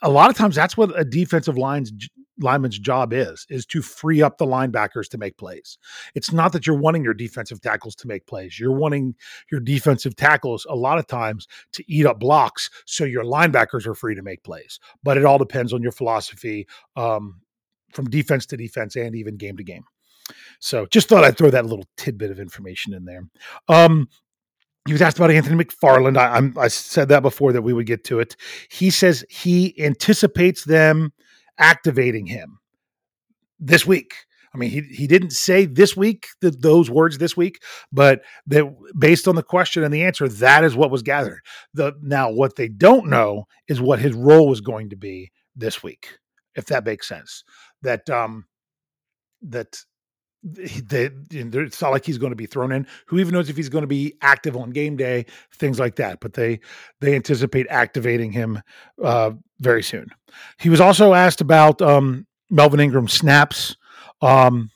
A 0.03 0.11
lot 0.11 0.31
of 0.31 0.37
times 0.37 0.55
that's 0.55 0.77
what 0.77 0.99
a 0.99 1.05
defensive 1.05 1.57
line's 1.57 1.93
lineman's 2.39 2.79
job 2.79 3.13
is 3.13 3.47
is 3.49 3.65
to 3.65 3.81
free 3.81 4.23
up 4.23 4.39
the 4.39 4.47
linebackers 4.47 5.09
to 5.09 5.19
make 5.19 5.37
plays. 5.39 5.79
It's 6.15 6.33
not 6.33 6.53
that 6.53 6.67
you're 6.67 6.77
wanting 6.77 7.03
your 7.03 7.15
defensive 7.15 7.61
tackles 7.61 7.95
to 7.97 8.09
make 8.09 8.27
plays. 8.27 8.59
You're 8.59 8.77
wanting 8.77 9.15
your 9.51 9.61
defensive 9.61 10.17
tackles 10.17 10.67
a 10.69 10.77
lot 10.77 10.99
of 10.99 11.07
times 11.07 11.49
to 11.73 11.85
eat 11.89 12.07
up 12.07 12.21
blocks 12.21 12.71
so 12.85 13.05
your 13.05 13.25
linebackers 13.25 13.87
are 13.87 13.95
free 13.95 14.15
to 14.15 14.23
make 14.23 14.43
plays. 14.43 14.79
But 15.03 15.17
it 15.17 15.25
all 15.25 15.39
depends 15.39 15.73
on 15.73 15.83
your 15.83 15.93
philosophy 15.93 16.67
um, 16.95 17.41
from 17.93 18.11
defense 18.11 18.47
to 18.47 18.57
defense 18.57 18.97
and 18.97 19.15
even 19.15 19.37
game 19.37 19.57
to 19.57 19.65
game. 19.65 19.85
So 20.59 20.87
just 20.87 21.09
thought 21.09 21.25
I'd 21.25 21.39
throw 21.39 21.51
that 21.51 21.67
little 21.67 21.87
tidbit 21.97 22.31
of 22.31 22.41
information 22.41 22.93
in 22.93 23.05
there. 23.05 23.23
Um, 23.69 24.09
he 24.87 24.93
was 24.93 25.03
asked 25.03 25.19
about 25.19 25.31
Anthony 25.31 25.63
McFarland. 25.63 26.17
I, 26.17 26.37
I'm, 26.37 26.57
I 26.59 26.69
said 26.69 27.09
that 27.09 27.21
before 27.23 27.53
that 27.53 27.63
we 27.63 27.73
would 27.73 27.87
get 27.87 28.05
to 28.05 28.21
it. 28.21 28.37
He 28.71 28.91
says 28.91 29.25
he 29.29 29.75
anticipates 29.83 30.65
them 30.65 31.13
activating 31.59 32.27
him 32.27 32.59
this 33.59 33.87
week. 33.87 34.15
I 34.55 34.59
mean, 34.59 34.71
he 34.71 34.81
he 34.83 35.07
didn't 35.07 35.31
say 35.31 35.67
this 35.67 35.97
week 35.97 36.29
the, 36.41 36.51
those 36.51 36.91
words 36.91 37.19
this 37.19 37.37
week, 37.37 37.63
but 37.93 38.23
that 38.47 38.65
based 38.99 39.29
on 39.29 39.35
the 39.35 39.43
question 39.43 39.85
and 39.85 39.93
the 39.93 40.05
answer, 40.05 40.29
that 40.29 40.65
is 40.65 40.75
what 40.75 40.91
was 40.91 41.03
gathered. 41.03 41.41
The 41.75 41.93
now 42.01 42.31
what 42.31 42.57
they 42.57 42.69
don't 42.69 43.09
know 43.09 43.45
is 43.69 43.83
what 43.83 43.99
his 43.99 44.15
role 44.15 44.49
was 44.49 44.63
going 44.63 44.91
to 44.91 44.97
be 44.97 45.31
this 45.55 45.83
week, 45.83 46.19
if 46.55 46.67
that 46.67 46.87
makes 46.87 47.07
sense. 47.07 47.45
That 47.83 48.09
um 48.09 48.47
that 49.43 49.77
it's 50.55 51.83
not 51.83 51.91
like 51.91 52.05
he's 52.05 52.19
going 52.19 52.31
to 52.31 52.37
be 52.37 52.47
thrown 52.47 52.73
in. 52.73 52.87
Who 53.07 53.19
even 53.19 53.35
knows 53.35 53.51
if 53.51 53.57
he's 53.57 53.69
going 53.69 53.83
to 53.83 53.89
be 53.89 54.15
active 54.21 54.57
on 54.57 54.71
game 54.71 54.97
day, 54.97 55.27
things 55.53 55.79
like 55.79 55.97
that. 55.97 56.21
But 56.21 56.35
they 56.35 56.61
they 57.01 57.15
anticipate 57.15 57.67
activating 57.69 58.33
him 58.33 58.63
uh, 59.03 59.33
very 59.59 59.83
soon. 59.83 60.09
He 60.59 60.69
was 60.69 60.81
also 60.81 61.15
asked 61.15 61.41
about 61.41 61.83
um, 61.83 62.27
Melvin 62.51 62.81
Ingram 62.81 63.09
snaps 63.09 63.77
um, 64.23 64.71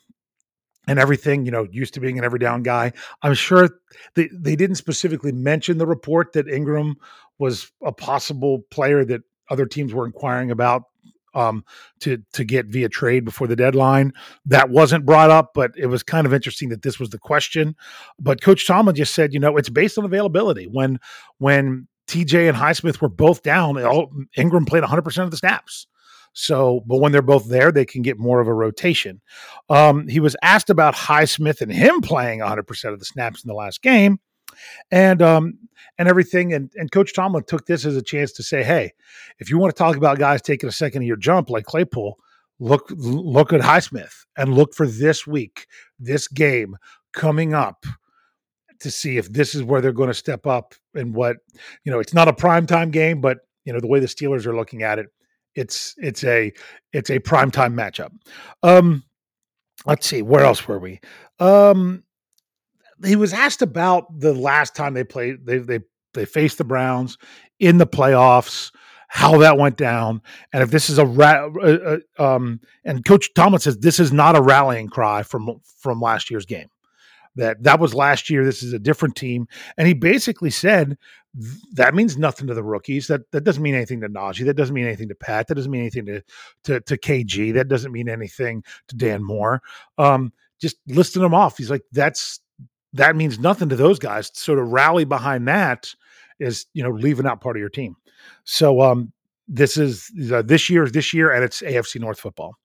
and 0.87 0.99
everything. 0.99 1.45
You 1.45 1.51
know, 1.51 1.67
used 1.71 1.93
to 1.93 1.99
being 1.99 2.17
an 2.17 2.25
every 2.25 2.39
down 2.39 2.63
guy. 2.63 2.91
I'm 3.21 3.33
sure 3.33 3.69
they 4.15 4.29
they 4.33 4.55
didn't 4.55 4.75
specifically 4.75 5.31
mention 5.31 5.77
the 5.77 5.87
report 5.87 6.33
that 6.33 6.47
Ingram 6.47 6.95
was 7.39 7.71
a 7.83 7.91
possible 7.91 8.63
player 8.69 9.05
that 9.05 9.21
other 9.49 9.65
teams 9.65 9.93
were 9.93 10.05
inquiring 10.05 10.51
about 10.51 10.83
um, 11.33 11.63
to 11.99 12.21
to 12.33 12.43
get 12.43 12.67
via 12.67 12.89
trade 12.89 13.25
before 13.25 13.47
the 13.47 13.55
deadline. 13.55 14.13
That 14.45 14.69
wasn't 14.69 15.05
brought 15.05 15.31
up, 15.31 15.51
but 15.53 15.71
it 15.77 15.87
was 15.87 16.03
kind 16.03 16.25
of 16.25 16.33
interesting 16.33 16.69
that 16.69 16.81
this 16.81 16.99
was 16.99 17.09
the 17.09 17.19
question. 17.19 17.75
But 18.19 18.41
Coach 18.41 18.67
Tomlin 18.67 18.95
just 18.95 19.13
said, 19.13 19.33
you 19.33 19.39
know, 19.39 19.57
it's 19.57 19.69
based 19.69 19.97
on 19.97 20.05
availability. 20.05 20.65
When 20.65 20.99
when 21.37 21.87
TJ 22.07 22.49
and 22.49 22.57
Highsmith 22.57 23.01
were 23.01 23.09
both 23.09 23.43
down, 23.43 23.81
all, 23.83 24.11
Ingram 24.35 24.65
played 24.65 24.81
100 24.81 25.01
percent 25.01 25.25
of 25.25 25.31
the 25.31 25.37
snaps. 25.37 25.87
So, 26.33 26.81
but 26.85 26.97
when 26.97 27.11
they're 27.11 27.21
both 27.21 27.49
there, 27.49 27.71
they 27.73 27.85
can 27.85 28.03
get 28.03 28.17
more 28.17 28.39
of 28.39 28.47
a 28.47 28.53
rotation. 28.53 29.21
Um, 29.69 30.07
he 30.07 30.21
was 30.21 30.35
asked 30.41 30.69
about 30.69 30.95
Highsmith 30.95 31.59
and 31.59 31.71
him 31.71 31.99
playing 31.99 32.39
100% 32.39 32.93
of 32.93 32.99
the 32.99 33.05
snaps 33.05 33.43
in 33.43 33.49
the 33.49 33.53
last 33.53 33.81
game 33.81 34.19
and 34.91 35.21
um 35.21 35.57
and 35.97 36.07
everything 36.07 36.53
and 36.53 36.71
and 36.75 36.91
coach 36.91 37.13
tomlin 37.13 37.43
took 37.43 37.65
this 37.65 37.85
as 37.85 37.95
a 37.95 38.01
chance 38.01 38.31
to 38.31 38.43
say 38.43 38.63
hey 38.63 38.91
if 39.39 39.49
you 39.49 39.57
want 39.57 39.73
to 39.73 39.77
talk 39.77 39.95
about 39.97 40.19
guys 40.19 40.41
taking 40.41 40.69
a 40.69 40.71
second 40.71 41.03
year 41.03 41.15
jump 41.15 41.49
like 41.49 41.65
claypool 41.65 42.17
look 42.59 42.91
look 42.95 43.53
at 43.53 43.61
highsmith 43.61 44.25
and 44.37 44.53
look 44.53 44.73
for 44.73 44.87
this 44.87 45.25
week 45.25 45.67
this 45.99 46.27
game 46.27 46.77
coming 47.13 47.53
up 47.53 47.85
to 48.79 48.89
see 48.89 49.17
if 49.17 49.31
this 49.31 49.53
is 49.53 49.63
where 49.63 49.79
they're 49.81 49.91
going 49.91 50.09
to 50.09 50.13
step 50.13 50.47
up 50.47 50.73
and 50.95 51.13
what 51.13 51.37
you 51.83 51.91
know 51.91 51.99
it's 51.99 52.13
not 52.13 52.27
a 52.27 52.33
prime 52.33 52.65
time 52.65 52.91
game 52.91 53.21
but 53.21 53.39
you 53.65 53.73
know 53.73 53.79
the 53.79 53.87
way 53.87 53.99
the 53.99 54.07
steelers 54.07 54.45
are 54.45 54.55
looking 54.55 54.83
at 54.83 54.99
it 54.99 55.07
it's 55.55 55.95
it's 55.97 56.23
a 56.23 56.51
it's 56.93 57.09
a 57.09 57.19
prime 57.19 57.51
time 57.51 57.75
matchup. 57.75 58.11
Um 58.63 59.03
let's 59.85 60.07
see 60.07 60.21
where 60.21 60.43
else 60.43 60.67
were 60.67 60.79
we? 60.79 60.99
Um 61.39 62.03
he 63.03 63.15
was 63.15 63.33
asked 63.33 63.61
about 63.61 64.19
the 64.19 64.33
last 64.33 64.75
time 64.75 64.93
they 64.93 65.03
played 65.03 65.45
they 65.45 65.59
they 65.59 65.79
they 66.13 66.25
faced 66.25 66.57
the 66.57 66.63
Browns 66.63 67.17
in 67.59 67.77
the 67.77 67.87
playoffs, 67.87 68.71
how 69.07 69.37
that 69.37 69.57
went 69.57 69.77
down, 69.77 70.21
and 70.53 70.63
if 70.63 70.71
this 70.71 70.89
is 70.89 70.97
a 70.97 71.05
ra- 71.05 71.49
uh, 71.61 71.97
uh, 72.17 72.23
um 72.35 72.59
and 72.83 73.05
Coach 73.05 73.33
Tomlin 73.33 73.61
says 73.61 73.77
this 73.77 73.99
is 73.99 74.11
not 74.11 74.35
a 74.35 74.41
rallying 74.41 74.87
cry 74.87 75.23
from 75.23 75.61
from 75.79 76.01
last 76.01 76.29
year's 76.29 76.45
game. 76.45 76.67
That 77.35 77.63
that 77.63 77.79
was 77.79 77.93
last 77.93 78.29
year. 78.29 78.43
This 78.43 78.61
is 78.61 78.73
a 78.73 78.79
different 78.79 79.15
team, 79.15 79.47
and 79.77 79.87
he 79.87 79.93
basically 79.93 80.49
said 80.49 80.97
that 81.73 81.95
means 81.95 82.17
nothing 82.17 82.47
to 82.47 82.53
the 82.53 82.63
rookies. 82.63 83.07
That 83.07 83.21
that 83.31 83.45
doesn't 83.45 83.63
mean 83.63 83.75
anything 83.75 84.01
to 84.01 84.09
Najee. 84.09 84.45
That 84.45 84.55
doesn't 84.55 84.75
mean 84.75 84.85
anything 84.85 85.07
to 85.07 85.15
Pat. 85.15 85.47
That 85.47 85.55
doesn't 85.55 85.71
mean 85.71 85.81
anything 85.81 86.05
to 86.07 86.21
to, 86.65 86.81
to 86.81 86.97
KG. 86.97 87.53
That 87.53 87.69
doesn't 87.69 87.91
mean 87.91 88.09
anything 88.09 88.63
to 88.89 88.97
Dan 88.97 89.23
Moore. 89.23 89.61
Um, 89.97 90.33
just 90.59 90.77
listing 90.87 91.21
them 91.21 91.33
off. 91.33 91.57
He's 91.57 91.71
like, 91.71 91.83
that's 91.91 92.41
that 92.93 93.15
means 93.15 93.39
nothing 93.39 93.69
to 93.69 93.75
those 93.75 93.99
guys. 93.99 94.31
Sort 94.33 94.59
of 94.59 94.71
rally 94.71 95.05
behind 95.05 95.47
that 95.47 95.93
is 96.39 96.65
you 96.73 96.83
know 96.83 96.91
leaving 96.91 97.25
out 97.25 97.41
part 97.41 97.55
of 97.55 97.59
your 97.59 97.69
team. 97.69 97.95
So 98.43 98.81
um, 98.81 99.13
this 99.47 99.77
is 99.77 100.11
uh, 100.31 100.41
this 100.41 100.69
year 100.69 100.87
this 100.87 101.13
year, 101.13 101.31
and 101.31 101.43
it's 101.43 101.61
AFC 101.61 101.99
North 101.99 102.19
football. 102.19 102.55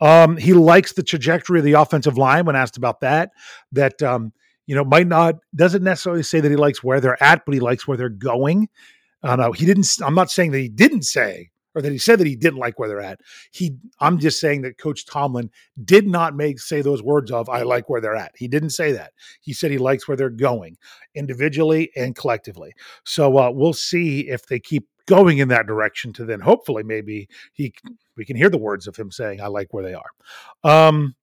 Um, 0.00 0.36
he 0.36 0.52
likes 0.52 0.92
the 0.92 1.02
trajectory 1.02 1.58
of 1.58 1.64
the 1.64 1.72
offensive 1.72 2.18
line. 2.18 2.44
When 2.44 2.56
asked 2.56 2.76
about 2.76 3.00
that, 3.00 3.30
that 3.72 4.02
um, 4.02 4.32
you 4.66 4.74
know 4.74 4.84
might 4.84 5.06
not 5.06 5.36
doesn't 5.54 5.82
necessarily 5.82 6.22
say 6.22 6.40
that 6.40 6.50
he 6.50 6.56
likes 6.56 6.82
where 6.82 7.00
they're 7.00 7.22
at, 7.22 7.44
but 7.44 7.54
he 7.54 7.60
likes 7.60 7.86
where 7.86 7.96
they're 7.96 8.08
going. 8.08 8.68
Uh, 9.22 9.36
no, 9.36 9.52
he 9.52 9.66
didn't. 9.66 9.88
I'm 10.04 10.14
not 10.14 10.30
saying 10.30 10.52
that 10.52 10.60
he 10.60 10.68
didn't 10.68 11.02
say 11.02 11.50
or 11.76 11.82
that 11.82 11.92
he 11.92 11.98
said 11.98 12.18
that 12.18 12.26
he 12.26 12.34
didn't 12.34 12.58
like 12.58 12.78
where 12.78 12.88
they're 12.88 13.00
at. 13.00 13.20
He, 13.52 13.76
I'm 14.00 14.18
just 14.18 14.40
saying 14.40 14.62
that 14.62 14.78
Coach 14.78 15.04
Tomlin 15.04 15.50
did 15.84 16.08
not 16.08 16.34
make 16.34 16.58
say 16.58 16.80
those 16.80 17.02
words 17.02 17.30
of 17.30 17.48
"I 17.48 17.62
like 17.62 17.88
where 17.88 18.00
they're 18.00 18.16
at." 18.16 18.32
He 18.34 18.48
didn't 18.48 18.70
say 18.70 18.92
that. 18.92 19.12
He 19.42 19.52
said 19.52 19.70
he 19.70 19.78
likes 19.78 20.08
where 20.08 20.16
they're 20.16 20.30
going, 20.30 20.78
individually 21.14 21.92
and 21.94 22.16
collectively. 22.16 22.72
So 23.04 23.38
uh, 23.38 23.50
we'll 23.50 23.74
see 23.74 24.20
if 24.20 24.46
they 24.46 24.58
keep 24.58 24.88
going 25.04 25.38
in 25.38 25.48
that 25.48 25.66
direction. 25.66 26.12
To 26.14 26.24
then 26.24 26.40
hopefully 26.40 26.82
maybe 26.82 27.28
he 27.52 27.74
we 28.16 28.24
can 28.24 28.36
hear 28.36 28.50
the 28.50 28.58
words 28.58 28.86
of 28.86 28.96
him 28.96 29.10
saying 29.10 29.40
"I 29.42 29.48
like 29.48 29.74
where 29.74 29.84
they 29.84 29.94
are." 29.94 30.10
Um, 30.64 31.14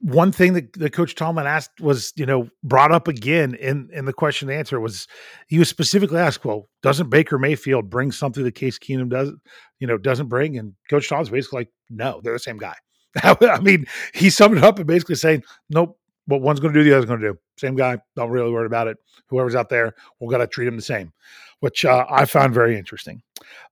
one 0.00 0.30
thing 0.30 0.52
that, 0.52 0.72
that 0.74 0.92
coach 0.92 1.14
Tomlin 1.14 1.46
asked 1.46 1.80
was, 1.80 2.12
you 2.16 2.24
know, 2.24 2.48
brought 2.62 2.92
up 2.92 3.08
again 3.08 3.54
in, 3.54 3.88
in 3.92 4.04
the 4.04 4.12
question 4.12 4.48
and 4.48 4.58
answer 4.58 4.78
was 4.78 5.08
he 5.48 5.58
was 5.58 5.68
specifically 5.68 6.18
asked, 6.18 6.44
well, 6.44 6.68
doesn't 6.82 7.10
Baker 7.10 7.38
Mayfield 7.38 7.90
bring 7.90 8.12
something 8.12 8.44
that 8.44 8.54
Case 8.54 8.78
Keenum 8.78 9.08
does, 9.08 9.32
you 9.80 9.86
know, 9.86 9.98
doesn't 9.98 10.28
bring? 10.28 10.56
And 10.56 10.74
coach 10.88 11.08
Tomlin's 11.08 11.30
basically 11.30 11.60
like, 11.60 11.70
no, 11.90 12.20
they're 12.22 12.32
the 12.32 12.38
same 12.38 12.58
guy. 12.58 12.74
I 13.22 13.60
mean, 13.60 13.86
he 14.14 14.30
summed 14.30 14.56
it 14.56 14.64
up 14.64 14.78
and 14.78 14.86
basically 14.86 15.16
saying, 15.16 15.42
nope, 15.68 15.98
what 16.26 16.42
one's 16.42 16.60
going 16.60 16.74
to 16.74 16.80
do, 16.80 16.84
the 16.84 16.94
other's 16.94 17.06
going 17.06 17.20
to 17.20 17.32
do. 17.32 17.38
Same 17.58 17.74
guy. 17.74 17.98
Don't 18.14 18.30
really 18.30 18.52
worry 18.52 18.66
about 18.66 18.86
it. 18.86 18.98
Whoever's 19.28 19.54
out 19.54 19.68
there, 19.68 19.94
we're 20.20 20.30
going 20.30 20.40
to 20.40 20.46
treat 20.46 20.68
him 20.68 20.76
the 20.76 20.82
same, 20.82 21.12
which 21.60 21.84
uh, 21.84 22.04
I 22.08 22.24
found 22.24 22.54
very 22.54 22.78
interesting. 22.78 23.22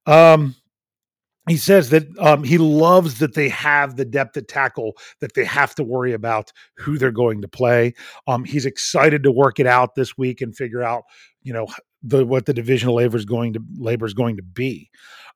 Um, 0.06 0.56
he 1.48 1.56
says 1.56 1.90
that 1.90 2.06
um, 2.18 2.42
he 2.42 2.58
loves 2.58 3.18
that 3.20 3.34
they 3.34 3.48
have 3.48 3.96
the 3.96 4.04
depth 4.04 4.36
at 4.36 4.48
tackle 4.48 4.96
that 5.20 5.34
they 5.34 5.44
have 5.44 5.74
to 5.76 5.84
worry 5.84 6.12
about 6.12 6.52
who 6.76 6.98
they're 6.98 7.12
going 7.12 7.42
to 7.42 7.48
play. 7.48 7.94
Um, 8.26 8.44
he's 8.44 8.66
excited 8.66 9.22
to 9.22 9.30
work 9.30 9.60
it 9.60 9.66
out 9.66 9.94
this 9.94 10.18
week 10.18 10.40
and 10.40 10.56
figure 10.56 10.82
out, 10.82 11.04
you 11.42 11.52
know, 11.52 11.68
the 12.02 12.26
what 12.26 12.46
the 12.46 12.54
divisional 12.54 12.96
labor 12.96 13.16
is 13.16 13.24
going 13.24 13.52
to 13.52 13.60
labor 13.78 14.06
is 14.06 14.14
going 14.14 14.36
to 14.36 14.42
be. 14.42 14.90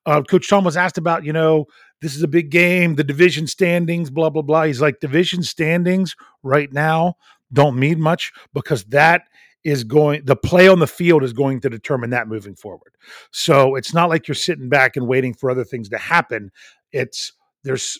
Uh, 0.05 0.21
Coach 0.21 0.49
Tom 0.49 0.63
was 0.63 0.77
asked 0.77 0.97
about, 0.97 1.23
you 1.23 1.33
know, 1.33 1.65
this 2.01 2.15
is 2.15 2.23
a 2.23 2.27
big 2.27 2.49
game, 2.49 2.95
the 2.95 3.03
division 3.03 3.47
standings, 3.47 4.09
blah 4.09 4.29
blah 4.29 4.41
blah. 4.41 4.63
He's 4.63 4.81
like, 4.81 4.99
division 4.99 5.43
standings 5.43 6.15
right 6.43 6.71
now 6.73 7.15
don't 7.53 7.77
mean 7.77 7.99
much 7.99 8.31
because 8.53 8.85
that 8.85 9.23
is 9.63 9.83
going 9.83 10.25
the 10.25 10.35
play 10.35 10.67
on 10.67 10.79
the 10.79 10.87
field 10.87 11.23
is 11.23 11.33
going 11.33 11.59
to 11.61 11.69
determine 11.69 12.09
that 12.09 12.27
moving 12.27 12.55
forward. 12.55 12.95
So 13.31 13.75
it's 13.75 13.93
not 13.93 14.09
like 14.09 14.27
you're 14.27 14.35
sitting 14.35 14.69
back 14.69 14.95
and 14.95 15.07
waiting 15.07 15.33
for 15.33 15.51
other 15.51 15.63
things 15.63 15.89
to 15.89 15.97
happen. 15.97 16.51
It's 16.91 17.33
there's 17.63 17.99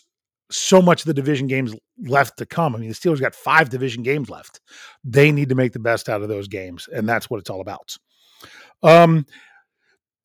so 0.50 0.82
much 0.82 1.02
of 1.02 1.06
the 1.06 1.14
division 1.14 1.46
games 1.46 1.74
left 2.04 2.36
to 2.38 2.46
come. 2.46 2.74
I 2.74 2.78
mean, 2.78 2.88
the 2.88 2.94
Steelers 2.94 3.20
got 3.20 3.34
five 3.34 3.70
division 3.70 4.02
games 4.02 4.28
left. 4.28 4.60
They 5.04 5.32
need 5.32 5.48
to 5.48 5.54
make 5.54 5.72
the 5.72 5.78
best 5.78 6.08
out 6.08 6.22
of 6.22 6.28
those 6.28 6.48
games, 6.48 6.88
and 6.92 7.08
that's 7.08 7.30
what 7.30 7.40
it's 7.40 7.50
all 7.50 7.60
about. 7.60 7.96
Um, 8.82 9.24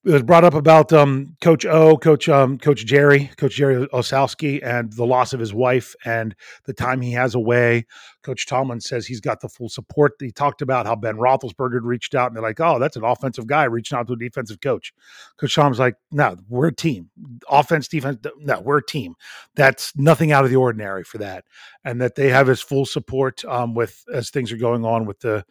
it 0.06 0.12
was 0.12 0.24
brought 0.24 0.44
up 0.46 0.54
about 0.54 0.94
um, 0.94 1.36
Coach 1.42 1.66
O, 1.66 1.98
Coach 1.98 2.30
um, 2.30 2.58
Coach 2.60 2.86
Jerry, 2.86 3.30
Coach 3.36 3.56
Jerry 3.56 3.88
Olsavsky, 3.88 4.64
and 4.64 4.94
the 4.94 5.06
loss 5.06 5.34
of 5.34 5.40
his 5.40 5.54
wife 5.54 5.96
and 6.06 6.36
the 6.66 6.74
time 6.74 7.02
he 7.02 7.12
has 7.12 7.36
away. 7.36 7.86
Coach 8.22 8.46
Tomlin 8.46 8.80
says 8.80 9.06
he's 9.06 9.20
got 9.20 9.42
the 9.42 9.50
full 9.50 9.70
support. 9.70 10.14
He 10.20 10.32
talked 10.32 10.62
about 10.62 10.86
how 10.86 10.96
Ben 10.96 11.18
Roethlisberger 11.18 11.82
reached 11.82 12.16
out, 12.16 12.28
and 12.28 12.36
they're 12.36 12.44
like, 12.44 12.60
"Oh, 12.60 12.80
that's 12.80 12.96
an 12.96 13.04
offensive 13.04 13.48
guy 13.48 13.66
reaching 13.66 13.98
out 13.98 14.08
to 14.08 14.14
a 14.14 14.18
defensive 14.18 14.62
coach." 14.62 14.94
Coach 15.38 15.56
Tomlin's 15.56 15.80
like, 15.80 15.96
"No, 16.12 16.38
we're 16.48 16.68
a 16.68 16.76
team. 16.76 17.10
Offense, 17.50 17.88
defense. 17.88 18.20
No, 18.40 18.62
we're 18.62 18.78
a 18.78 18.86
team. 18.86 19.16
That's 19.56 19.96
nothing 19.98 20.32
out 20.32 20.46
of 20.46 20.52
the 20.52 20.58
ordinary 20.58 21.04
for 21.04 21.18
that." 21.18 21.44
And 21.84 22.00
that 22.02 22.16
they 22.16 22.30
have 22.30 22.48
his 22.48 22.62
full 22.62 22.86
support 22.86 23.44
um, 23.46 23.74
with 23.74 24.06
as 24.14 24.30
things 24.30 24.52
are 24.52 24.58
going 24.58 24.86
on 24.86 25.06
with 25.06 25.20
the 25.20 25.44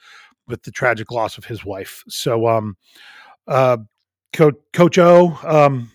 with 0.49 0.63
the 0.63 0.71
tragic 0.71 1.11
loss 1.11 1.37
of 1.37 1.45
his 1.45 1.65
wife. 1.65 2.05
So, 2.09 2.47
um, 2.47 2.77
uh, 3.49 3.79
Coach 4.33 4.57
Coach 4.73 4.99
O, 4.99 5.39
um, 5.45 5.91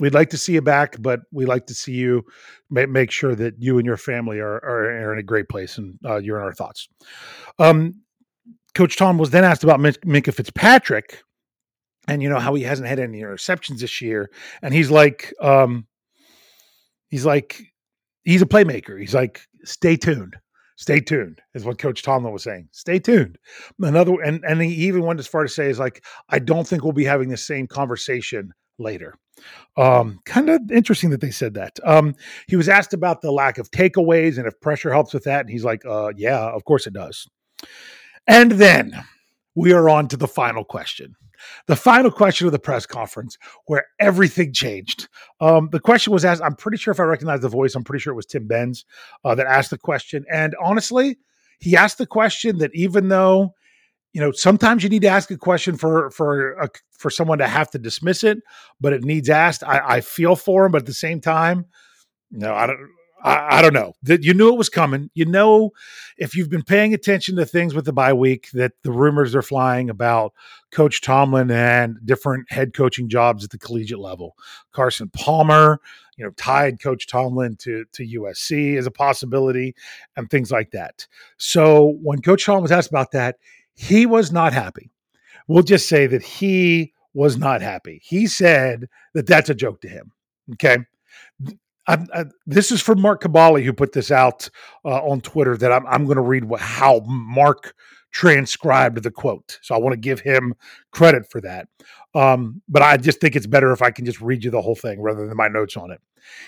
we'd 0.00 0.14
like 0.14 0.30
to 0.30 0.38
see 0.38 0.54
you 0.54 0.62
back, 0.62 0.96
but 1.00 1.20
we 1.32 1.44
like 1.44 1.66
to 1.66 1.74
see 1.74 1.92
you 1.92 2.24
make, 2.70 2.88
make 2.88 3.10
sure 3.10 3.34
that 3.34 3.54
you 3.58 3.78
and 3.78 3.86
your 3.86 3.96
family 3.96 4.38
are, 4.38 4.56
are, 4.56 4.84
are 4.84 5.12
in 5.12 5.18
a 5.18 5.22
great 5.24 5.48
place 5.48 5.78
and 5.78 5.98
uh, 6.04 6.16
you're 6.16 6.38
in 6.38 6.44
our 6.44 6.54
thoughts. 6.54 6.88
Um, 7.58 8.02
Coach 8.74 8.96
Tom 8.96 9.18
was 9.18 9.30
then 9.30 9.44
asked 9.44 9.64
about 9.64 9.80
Minkah 9.80 10.32
Fitzpatrick 10.34 11.22
and 12.08 12.22
you 12.22 12.28
know 12.28 12.38
how 12.38 12.54
he 12.54 12.62
hasn't 12.62 12.88
had 12.88 12.98
any 12.98 13.20
interceptions 13.20 13.80
this 13.80 14.00
year, 14.00 14.30
and 14.62 14.74
he's 14.74 14.90
like, 14.90 15.34
um, 15.40 15.86
he's 17.08 17.26
like, 17.26 17.60
he's 18.24 18.42
a 18.42 18.46
playmaker. 18.46 18.98
He's 18.98 19.14
like, 19.14 19.42
stay 19.64 19.96
tuned, 19.96 20.36
Stay 20.78 21.00
tuned, 21.00 21.42
is 21.54 21.64
what 21.64 21.76
Coach 21.76 22.04
Tomlin 22.04 22.32
was 22.32 22.44
saying. 22.44 22.68
Stay 22.70 23.00
tuned. 23.00 23.36
Another, 23.80 24.14
and 24.22 24.44
and 24.44 24.62
he 24.62 24.86
even 24.86 25.02
went 25.02 25.18
as 25.18 25.26
far 25.26 25.42
to 25.42 25.48
say 25.48 25.68
is 25.68 25.80
like, 25.80 26.04
I 26.28 26.38
don't 26.38 26.68
think 26.68 26.84
we'll 26.84 26.92
be 26.92 27.04
having 27.04 27.30
the 27.30 27.36
same 27.36 27.66
conversation 27.66 28.52
later. 28.78 29.16
Um, 29.76 30.20
kind 30.24 30.48
of 30.48 30.70
interesting 30.70 31.10
that 31.10 31.20
they 31.20 31.32
said 31.32 31.54
that. 31.54 31.80
Um, 31.82 32.14
he 32.46 32.54
was 32.54 32.68
asked 32.68 32.94
about 32.94 33.22
the 33.22 33.32
lack 33.32 33.58
of 33.58 33.72
takeaways 33.72 34.38
and 34.38 34.46
if 34.46 34.60
pressure 34.60 34.92
helps 34.92 35.12
with 35.12 35.24
that, 35.24 35.40
and 35.40 35.50
he's 35.50 35.64
like, 35.64 35.84
uh, 35.84 36.12
yeah, 36.16 36.48
of 36.48 36.64
course 36.64 36.86
it 36.86 36.92
does. 36.92 37.26
And 38.28 38.52
then 38.52 38.92
we 39.56 39.72
are 39.72 39.88
on 39.88 40.06
to 40.08 40.16
the 40.16 40.28
final 40.28 40.62
question. 40.62 41.16
The 41.66 41.76
final 41.76 42.10
question 42.10 42.46
of 42.46 42.52
the 42.52 42.58
press 42.58 42.86
conference 42.86 43.38
where 43.66 43.86
everything 43.98 44.52
changed. 44.52 45.08
Um, 45.40 45.68
the 45.70 45.80
question 45.80 46.12
was 46.12 46.24
asked. 46.24 46.42
I'm 46.42 46.56
pretty 46.56 46.78
sure 46.78 46.92
if 46.92 47.00
I 47.00 47.04
recognize 47.04 47.40
the 47.40 47.48
voice, 47.48 47.74
I'm 47.74 47.84
pretty 47.84 48.02
sure 48.02 48.12
it 48.12 48.16
was 48.16 48.26
Tim 48.26 48.46
Benz 48.46 48.84
uh, 49.24 49.34
that 49.34 49.46
asked 49.46 49.70
the 49.70 49.78
question. 49.78 50.24
And 50.32 50.54
honestly, 50.62 51.18
he 51.60 51.76
asked 51.76 51.98
the 51.98 52.06
question 52.06 52.58
that 52.58 52.70
even 52.74 53.08
though 53.08 53.54
you 54.12 54.20
know 54.20 54.32
sometimes 54.32 54.82
you 54.82 54.88
need 54.88 55.02
to 55.02 55.08
ask 55.08 55.30
a 55.30 55.36
question 55.36 55.76
for 55.76 56.10
for 56.10 56.52
a, 56.54 56.68
for 56.90 57.10
someone 57.10 57.38
to 57.38 57.46
have 57.46 57.70
to 57.70 57.78
dismiss 57.78 58.24
it, 58.24 58.38
but 58.80 58.92
it 58.92 59.04
needs 59.04 59.28
asked. 59.28 59.62
I, 59.64 59.96
I 59.96 60.00
feel 60.00 60.36
for 60.36 60.66
him, 60.66 60.72
but 60.72 60.82
at 60.82 60.86
the 60.86 60.94
same 60.94 61.20
time, 61.20 61.66
no, 62.30 62.54
I 62.54 62.66
don't. 62.66 62.78
I, 63.22 63.58
I, 63.58 63.62
don't 63.62 63.74
know 63.74 63.94
that 64.02 64.22
you 64.22 64.34
knew 64.34 64.52
it 64.52 64.58
was 64.58 64.68
coming. 64.68 65.10
You 65.14 65.24
know, 65.24 65.70
if 66.16 66.34
you've 66.34 66.50
been 66.50 66.62
paying 66.62 66.94
attention 66.94 67.36
to 67.36 67.46
things 67.46 67.74
with 67.74 67.84
the 67.84 67.92
bye 67.92 68.12
week, 68.12 68.50
that 68.52 68.72
the 68.82 68.92
rumors 68.92 69.34
are 69.34 69.42
flying 69.42 69.90
about 69.90 70.32
Coach 70.70 71.00
Tomlin 71.00 71.50
and 71.50 71.98
different 72.04 72.50
head 72.50 72.74
coaching 72.74 73.08
jobs 73.08 73.44
at 73.44 73.50
the 73.50 73.58
collegiate 73.58 73.98
level. 73.98 74.36
Carson 74.72 75.10
Palmer, 75.10 75.80
you 76.16 76.24
know, 76.24 76.30
tied 76.36 76.80
Coach 76.80 77.06
Tomlin 77.06 77.56
to 77.56 77.84
to 77.92 78.06
USC 78.06 78.76
as 78.76 78.86
a 78.86 78.90
possibility, 78.90 79.74
and 80.16 80.30
things 80.30 80.50
like 80.50 80.70
that. 80.72 81.06
So 81.38 81.96
when 82.02 82.22
Coach 82.22 82.44
Tomlin 82.44 82.62
was 82.62 82.72
asked 82.72 82.90
about 82.90 83.12
that, 83.12 83.36
he 83.74 84.06
was 84.06 84.32
not 84.32 84.52
happy. 84.52 84.90
We'll 85.48 85.62
just 85.62 85.88
say 85.88 86.06
that 86.06 86.22
he 86.22 86.92
was 87.14 87.36
not 87.36 87.62
happy. 87.62 88.00
He 88.04 88.26
said 88.26 88.88
that 89.14 89.26
that's 89.26 89.50
a 89.50 89.54
joke 89.54 89.80
to 89.80 89.88
him. 89.88 90.12
Okay. 90.52 90.78
I, 91.88 92.06
I, 92.14 92.24
this 92.46 92.70
is 92.70 92.82
from 92.82 93.00
Mark 93.00 93.22
Kaboly 93.22 93.64
who 93.64 93.72
put 93.72 93.92
this 93.92 94.10
out 94.10 94.48
uh, 94.84 95.02
on 95.02 95.20
Twitter. 95.22 95.56
That 95.56 95.72
I'm, 95.72 95.86
I'm 95.86 96.04
going 96.04 96.16
to 96.16 96.22
read 96.22 96.44
what, 96.44 96.60
how 96.60 97.00
Mark 97.06 97.74
transcribed 98.12 99.02
the 99.02 99.10
quote. 99.10 99.58
So 99.62 99.74
I 99.74 99.78
want 99.78 99.94
to 99.94 100.00
give 100.00 100.20
him 100.20 100.54
credit 100.92 101.30
for 101.30 101.40
that. 101.40 101.68
Um, 102.14 102.62
but 102.68 102.82
I 102.82 102.96
just 102.96 103.20
think 103.20 103.36
it's 103.36 103.46
better 103.46 103.72
if 103.72 103.82
I 103.82 103.90
can 103.90 104.04
just 104.04 104.20
read 104.20 104.44
you 104.44 104.50
the 104.50 104.62
whole 104.62 104.74
thing 104.74 105.00
rather 105.00 105.26
than 105.26 105.36
my 105.36 105.48
notes 105.48 105.76
on 105.76 105.90
it. 105.90 106.00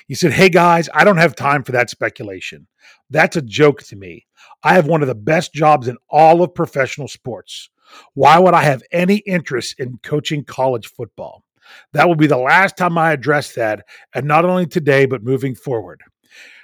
He 0.07 0.15
said, 0.15 0.33
Hey 0.33 0.51
guys, 0.51 0.89
I 0.93 1.05
don't 1.05 1.17
have 1.17 1.35
time 1.35 1.63
for 1.63 1.73
that 1.73 1.91
speculation. 1.91 2.67
That's 3.09 3.37
a 3.37 3.43
joke 3.43 3.83
to 3.85 3.97
me. 3.97 4.27
I 4.63 4.75
have 4.75 4.87
one 4.87 5.03
of 5.03 5.09
the 5.09 5.15
best 5.15 5.53
jobs 5.55 5.89
in 5.89 5.97
all 6.09 6.43
of 6.43 6.55
professional 6.55 7.09
sports. 7.09 7.71
Why 8.15 8.39
would 8.39 8.55
I 8.55 8.63
have 8.63 8.83
any 8.93 9.17
interest 9.19 9.79
in 9.79 9.99
coaching 10.03 10.45
college 10.45 10.89
football? 10.89 11.45
That 11.93 12.09
will 12.09 12.17
be 12.17 12.27
the 12.27 12.37
last 12.37 12.77
time 12.77 12.99
I 12.99 13.13
address 13.13 13.55
that, 13.55 13.87
and 14.15 14.27
not 14.27 14.45
only 14.45 14.67
today, 14.67 15.07
but 15.07 15.23
moving 15.23 15.55
forward. 15.55 16.01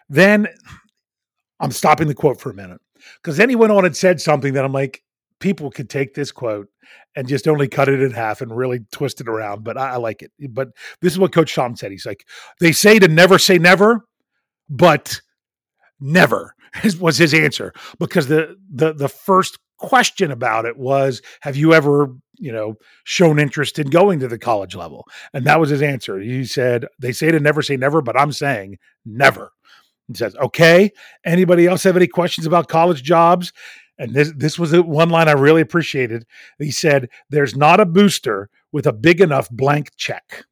Then 0.08 0.48
I'm 1.60 1.72
stopping 1.72 2.08
the 2.08 2.14
quote 2.14 2.40
for 2.40 2.50
a 2.50 2.54
minute 2.54 2.80
because 3.22 3.36
then 3.36 3.48
he 3.48 3.56
went 3.56 3.72
on 3.72 3.84
and 3.84 3.96
said 3.96 4.20
something 4.20 4.54
that 4.54 4.64
I'm 4.64 4.72
like, 4.72 5.02
people 5.40 5.70
could 5.70 5.90
take 5.90 6.14
this 6.14 6.32
quote 6.32 6.68
and 7.14 7.28
just 7.28 7.48
only 7.48 7.68
cut 7.68 7.88
it 7.88 8.00
in 8.00 8.10
half 8.10 8.40
and 8.40 8.56
really 8.56 8.80
twist 8.92 9.20
it 9.20 9.28
around. 9.28 9.64
But 9.64 9.76
I, 9.76 9.92
I 9.92 9.96
like 9.96 10.22
it. 10.22 10.30
But 10.50 10.68
this 11.00 11.12
is 11.12 11.18
what 11.18 11.32
Coach 11.32 11.54
Tom 11.54 11.76
said. 11.76 11.90
He's 11.90 12.06
like, 12.06 12.24
they 12.60 12.72
say 12.72 12.98
to 12.98 13.08
never 13.08 13.38
say 13.38 13.58
never, 13.58 14.04
but 14.68 15.20
never 16.00 16.54
was 17.00 17.18
his 17.18 17.34
answer 17.34 17.72
because 17.98 18.28
the 18.28 18.56
the 18.70 18.92
the 18.92 19.08
first 19.08 19.58
question 19.78 20.30
about 20.30 20.64
it 20.64 20.76
was 20.76 21.20
have 21.42 21.56
you 21.56 21.74
ever 21.74 22.08
you 22.38 22.52
know 22.52 22.76
shown 23.04 23.38
interest 23.38 23.78
in 23.78 23.88
going 23.88 24.20
to 24.20 24.28
the 24.28 24.38
college 24.38 24.74
level 24.74 25.06
and 25.32 25.44
that 25.44 25.60
was 25.60 25.70
his 25.70 25.82
answer. 25.82 26.18
He 26.18 26.44
said 26.44 26.86
they 26.98 27.12
say 27.12 27.30
to 27.30 27.40
never 27.40 27.62
say 27.62 27.76
never 27.76 28.02
but 28.02 28.18
i'm 28.18 28.32
saying 28.32 28.78
never. 29.04 29.52
He 30.08 30.14
says 30.14 30.36
okay 30.36 30.90
anybody 31.24 31.66
else 31.66 31.82
have 31.84 31.96
any 31.96 32.08
questions 32.08 32.46
about 32.46 32.68
college 32.68 33.02
jobs? 33.02 33.52
And 33.98 34.12
this 34.12 34.32
this 34.36 34.58
was 34.58 34.78
one 34.80 35.08
line 35.08 35.28
i 35.28 35.32
really 35.32 35.62
appreciated. 35.62 36.26
He 36.58 36.70
said 36.70 37.08
there's 37.30 37.56
not 37.56 37.80
a 37.80 37.86
booster 37.86 38.50
with 38.72 38.86
a 38.86 38.92
big 38.92 39.20
enough 39.20 39.48
blank 39.50 39.90
check. 39.96 40.44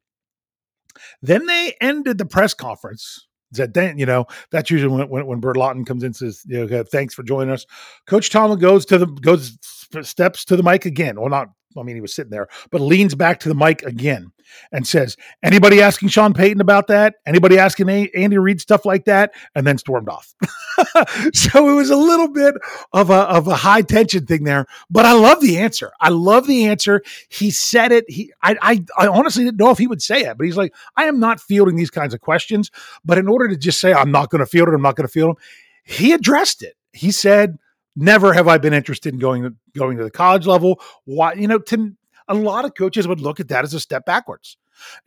Then 1.21 1.45
they 1.45 1.75
ended 1.81 2.17
the 2.17 2.25
press 2.25 2.53
conference. 2.53 3.27
That 3.51 3.73
then 3.73 3.97
you 3.97 4.05
know 4.05 4.25
that's 4.51 4.71
usually 4.71 4.93
when 4.93 5.09
when, 5.09 5.27
when 5.27 5.39
Burt 5.39 5.55
Lauten 5.55 5.85
comes 5.85 6.03
in 6.03 6.07
and 6.07 6.15
says 6.15 6.41
you 6.47 6.65
know 6.65 6.83
thanks 6.83 7.13
for 7.13 7.23
joining 7.23 7.53
us. 7.53 7.65
Coach 8.07 8.29
Tomlin 8.29 8.59
goes 8.59 8.85
to 8.87 8.97
the 8.97 9.05
goes 9.05 9.57
steps 10.01 10.43
to 10.45 10.55
the 10.55 10.63
mic 10.63 10.85
again. 10.85 11.19
Well, 11.19 11.29
not 11.29 11.49
I 11.77 11.83
mean, 11.83 11.95
he 11.95 12.01
was 12.01 12.13
sitting 12.13 12.31
there, 12.31 12.47
but 12.71 12.81
leans 12.81 13.15
back 13.15 13.39
to 13.41 13.49
the 13.49 13.55
mic 13.55 13.83
again 13.83 14.31
and 14.71 14.85
says, 14.85 15.17
Anybody 15.43 15.81
asking 15.81 16.09
Sean 16.09 16.33
Payton 16.33 16.61
about 16.61 16.87
that? 16.87 17.15
Anybody 17.25 17.57
asking 17.57 17.89
Andy 17.89 18.37
Reid 18.37 18.61
stuff 18.61 18.85
like 18.85 19.05
that? 19.05 19.33
And 19.55 19.65
then 19.65 19.77
stormed 19.77 20.09
off. 20.09 20.33
so 21.33 21.69
it 21.69 21.73
was 21.73 21.89
a 21.89 21.95
little 21.95 22.29
bit 22.29 22.55
of 22.93 23.09
a, 23.09 23.13
of 23.13 23.47
a 23.47 23.55
high 23.55 23.81
tension 23.81 24.25
thing 24.25 24.43
there, 24.43 24.65
but 24.89 25.05
I 25.05 25.13
love 25.13 25.41
the 25.41 25.57
answer. 25.57 25.91
I 25.99 26.09
love 26.09 26.47
the 26.47 26.65
answer. 26.65 27.01
He 27.29 27.51
said 27.51 27.91
it. 27.91 28.05
He, 28.07 28.31
I, 28.41 28.55
I, 28.61 28.85
I 28.97 29.07
honestly 29.07 29.43
didn't 29.43 29.59
know 29.59 29.71
if 29.71 29.77
he 29.77 29.87
would 29.87 30.01
say 30.01 30.21
it, 30.21 30.37
but 30.37 30.45
he's 30.45 30.57
like, 30.57 30.73
I 30.95 31.05
am 31.05 31.19
not 31.19 31.39
fielding 31.39 31.75
these 31.75 31.91
kinds 31.91 32.13
of 32.13 32.21
questions. 32.21 32.71
But 33.03 33.17
in 33.17 33.27
order 33.27 33.47
to 33.47 33.57
just 33.57 33.79
say, 33.79 33.93
I'm 33.93 34.11
not 34.11 34.29
going 34.29 34.39
to 34.39 34.45
field 34.45 34.69
it, 34.69 34.73
I'm 34.73 34.81
not 34.81 34.95
going 34.95 35.07
to 35.07 35.11
field 35.11 35.29
them, 35.29 35.43
he 35.83 36.13
addressed 36.13 36.63
it. 36.63 36.75
He 36.93 37.11
said, 37.11 37.57
Never 37.95 38.33
have 38.33 38.47
I 38.47 38.57
been 38.57 38.73
interested 38.73 39.13
in 39.13 39.19
going 39.19 39.43
to, 39.43 39.53
going 39.77 39.97
to 39.97 40.03
the 40.03 40.11
college 40.11 40.45
level. 40.45 40.81
Why, 41.05 41.33
you 41.33 41.47
know, 41.47 41.59
to 41.59 41.93
a 42.27 42.33
lot 42.33 42.65
of 42.65 42.75
coaches 42.75 43.07
would 43.07 43.21
look 43.21 43.39
at 43.39 43.49
that 43.49 43.63
as 43.63 43.73
a 43.73 43.79
step 43.79 44.05
backwards. 44.05 44.57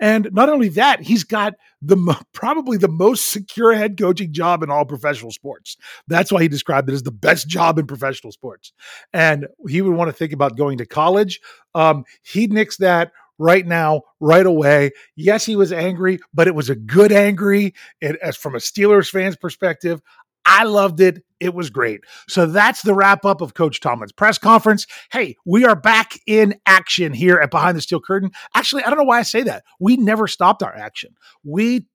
And 0.01 0.29
not 0.33 0.49
only 0.49 0.69
that, 0.71 1.03
he's 1.03 1.25
got 1.25 1.55
the 1.83 1.97
probably 2.33 2.79
the 2.79 2.89
most 2.89 3.31
secure 3.31 3.75
head 3.75 3.99
coaching 3.99 4.33
job 4.33 4.63
in 4.63 4.71
all 4.71 4.85
professional 4.85 5.31
sports. 5.31 5.77
That's 6.07 6.33
why 6.33 6.43
he 6.43 6.49
described 6.49 6.89
it 6.89 6.95
as 6.95 7.03
the 7.03 7.11
best 7.11 7.49
job 7.49 7.79
in 7.79 7.87
professional 7.87 8.33
sports. 8.33 8.73
And 9.13 9.47
he 9.69 9.83
would 9.83 9.95
want 9.95 10.09
to 10.09 10.13
think 10.13 10.33
about 10.33 10.57
going 10.57 10.79
to 10.79 10.87
college. 10.87 11.41
Um, 11.75 12.05
he 12.23 12.49
nixed 12.49 12.79
that 12.79 13.13
right 13.39 13.67
now, 13.67 14.03
right 14.21 14.47
away. 14.47 14.91
Yes, 15.17 15.45
he 15.45 15.57
was 15.57 15.73
angry, 15.73 16.19
but 16.35 16.49
it 16.49 16.55
was 16.55 16.71
a 16.71 16.75
good 16.75 17.13
angry. 17.13 17.75
It, 18.01 18.17
as 18.23 18.37
from 18.37 18.55
a 18.55 18.59
Steelers 18.59 19.11
fan's 19.11 19.37
perspective, 19.37 20.01
I 20.45 20.65
loved 20.65 21.01
it. 21.01 21.23
It 21.41 21.55
was 21.55 21.71
great. 21.71 22.01
So 22.29 22.47
that's 22.47 22.83
the 22.83 22.95
wrap 22.95 23.25
up 23.25 23.41
of 23.41 23.55
Coach 23.55 23.81
Tomlin's 23.81 24.13
press 24.13 24.39
conference. 24.39 24.87
Hey, 25.13 25.37
we 25.45 25.65
are 25.65 25.77
back 25.77 26.19
in 26.27 26.59
action 26.67 27.13
here 27.13 27.37
at 27.37 27.51
Behind 27.51 27.77
the 27.77 27.81
Steel 27.81 28.01
Curtain. 28.01 28.31
Actually, 28.55 28.85
I 28.85 28.91
don't 28.91 28.99
know 28.99 29.05
why 29.05 29.21
I 29.21 29.23
say 29.23 29.43
that. 29.45 29.65
We 29.79 29.97
never 29.97 30.27
stopped 30.27 30.63
our 30.63 30.75
action. 30.75 31.15
We 31.45 31.87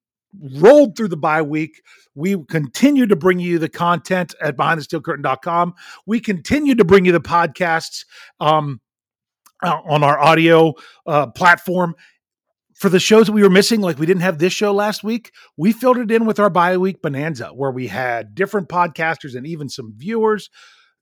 rolled 0.58 0.96
through 0.96 1.10
the 1.10 1.18
bye 1.18 1.42
week. 1.42 1.82
We 2.16 2.44
continue 2.46 3.06
to 3.08 3.16
bring 3.16 3.40
you 3.40 3.60
the 3.60 3.70
content 3.70 4.34
at 4.42 4.56
behindthesteelcurtain.com. 4.56 5.74
We 6.06 6.20
continue 6.20 6.76
to 6.76 6.86
bring 6.86 7.06
you 7.06 7.12
the 7.12 7.20
podcasts 7.20 8.06
um, 8.40 8.82
uh, 9.62 9.80
on 9.86 10.04
our 10.04 10.20
audio 10.20 10.74
uh, 11.06 11.28
platform 11.28 11.96
for 12.76 12.90
the 12.90 13.00
shows 13.00 13.28
that 13.28 13.34
we 13.34 13.44
were 13.44 13.50
missing, 13.50 13.82
like 13.82 14.00
we 14.00 14.06
didn't 14.06 14.22
have 14.22 14.40
this 14.40 14.54
show 14.54 14.74
last 14.74 15.04
week, 15.04 15.32
we 15.58 15.72
filled 15.72 15.98
it 15.98 16.12
in 16.12 16.26
with 16.26 16.40
our 16.40 16.50
bye 16.50 16.78
week 16.78 17.02
bonanza, 17.02 17.50
where 17.50 17.72
we 17.72 17.88
had 17.88 18.36
different 18.36 18.70
podcasters 18.70 19.36
and 19.36 19.46
even 19.48 19.70
some 19.70 19.94
viewers 19.96 20.50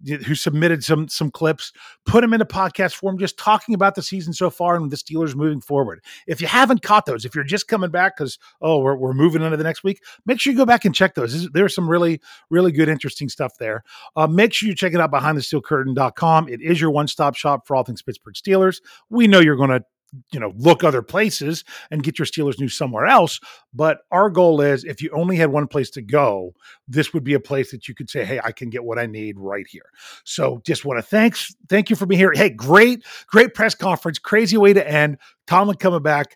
who 0.07 0.35
submitted 0.35 0.83
some 0.83 1.07
some 1.07 1.29
clips, 1.29 1.71
put 2.05 2.21
them 2.21 2.33
in 2.33 2.41
into 2.41 2.53
podcast 2.53 2.95
form, 2.95 3.17
just 3.17 3.37
talking 3.37 3.75
about 3.75 3.95
the 3.95 4.01
season 4.01 4.33
so 4.33 4.49
far 4.49 4.75
and 4.75 4.91
the 4.91 4.95
Steelers 4.95 5.35
moving 5.35 5.61
forward. 5.61 6.03
If 6.27 6.41
you 6.41 6.47
haven't 6.47 6.81
caught 6.81 7.05
those, 7.05 7.25
if 7.25 7.35
you're 7.35 7.43
just 7.43 7.67
coming 7.67 7.91
back 7.91 8.17
because 8.17 8.37
oh 8.61 8.79
we're, 8.79 8.95
we're 8.95 9.13
moving 9.13 9.41
into 9.41 9.57
the 9.57 9.63
next 9.63 9.83
week, 9.83 10.01
make 10.25 10.39
sure 10.39 10.51
you 10.51 10.57
go 10.57 10.65
back 10.65 10.85
and 10.85 10.95
check 10.95 11.15
those. 11.15 11.49
There's 11.51 11.75
some 11.75 11.89
really 11.89 12.19
really 12.49 12.71
good 12.71 12.89
interesting 12.89 13.29
stuff 13.29 13.53
there. 13.59 13.83
Uh, 14.15 14.27
make 14.27 14.53
sure 14.53 14.67
you 14.67 14.75
check 14.75 14.93
it 14.93 14.99
out 14.99 15.11
behind 15.11 15.37
the 15.37 15.41
steel 15.41 15.61
curtain.com. 15.61 16.49
It 16.49 16.61
is 16.61 16.81
your 16.81 16.91
one 16.91 17.07
stop 17.07 17.35
shop 17.35 17.67
for 17.67 17.75
all 17.75 17.83
things 17.83 18.01
Pittsburgh 18.01 18.35
Steelers. 18.35 18.81
We 19.09 19.27
know 19.27 19.39
you're 19.39 19.55
going 19.55 19.69
to 19.69 19.83
you 20.31 20.39
know 20.39 20.53
look 20.57 20.83
other 20.83 21.01
places 21.01 21.63
and 21.89 22.03
get 22.03 22.19
your 22.19 22.25
Steelers 22.25 22.59
news 22.59 22.77
somewhere 22.77 23.05
else. 23.05 23.39
But 23.73 23.99
our 24.11 24.29
goal 24.29 24.61
is 24.61 24.83
if 24.83 25.01
you 25.01 25.09
only 25.13 25.37
had 25.37 25.51
one 25.51 25.67
place 25.67 25.89
to 25.91 26.01
go, 26.01 26.53
this 26.87 27.13
would 27.13 27.23
be 27.23 27.33
a 27.33 27.39
place 27.39 27.71
that 27.71 27.87
you 27.87 27.95
could 27.95 28.09
say, 28.09 28.25
"Hey, 28.25 28.39
I 28.43 28.51
can 28.51 28.69
get 28.69 28.83
what 28.83 28.99
I 28.99 29.05
need 29.05 29.39
right 29.39 29.65
here." 29.67 29.89
So 30.23 30.61
just 30.65 30.85
want 30.85 30.97
to 30.97 31.03
thanks 31.03 31.53
thank 31.69 31.89
you 31.89 31.95
for 31.95 32.05
being 32.05 32.19
here. 32.19 32.31
Hey, 32.33 32.49
great 32.49 33.03
great 33.27 33.53
press 33.53 33.75
conference, 33.75 34.19
crazy 34.19 34.57
way 34.57 34.73
to 34.73 34.87
end. 34.87 35.17
Tomlin 35.47 35.77
coming 35.77 36.03
back. 36.03 36.35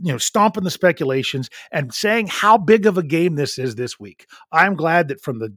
You 0.00 0.12
know, 0.12 0.18
stomping 0.18 0.62
the 0.62 0.70
speculations 0.70 1.50
and 1.72 1.92
saying 1.92 2.28
how 2.28 2.56
big 2.56 2.86
of 2.86 2.98
a 2.98 3.02
game 3.02 3.34
this 3.34 3.58
is 3.58 3.74
this 3.74 3.98
week. 3.98 4.26
I'm 4.52 4.76
glad 4.76 5.08
that 5.08 5.20
from 5.20 5.40
the 5.40 5.52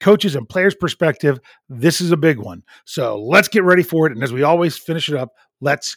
coaches 0.00 0.36
and 0.36 0.46
players' 0.46 0.74
perspective, 0.74 1.40
this 1.70 2.02
is 2.02 2.12
a 2.12 2.16
big 2.18 2.38
one. 2.38 2.62
So 2.84 3.18
let's 3.18 3.48
get 3.48 3.64
ready 3.64 3.82
for 3.82 4.06
it. 4.06 4.12
And 4.12 4.22
as 4.22 4.34
we 4.34 4.42
always 4.42 4.76
finish 4.76 5.08
it 5.08 5.14
up, 5.14 5.30
let's 5.62 5.96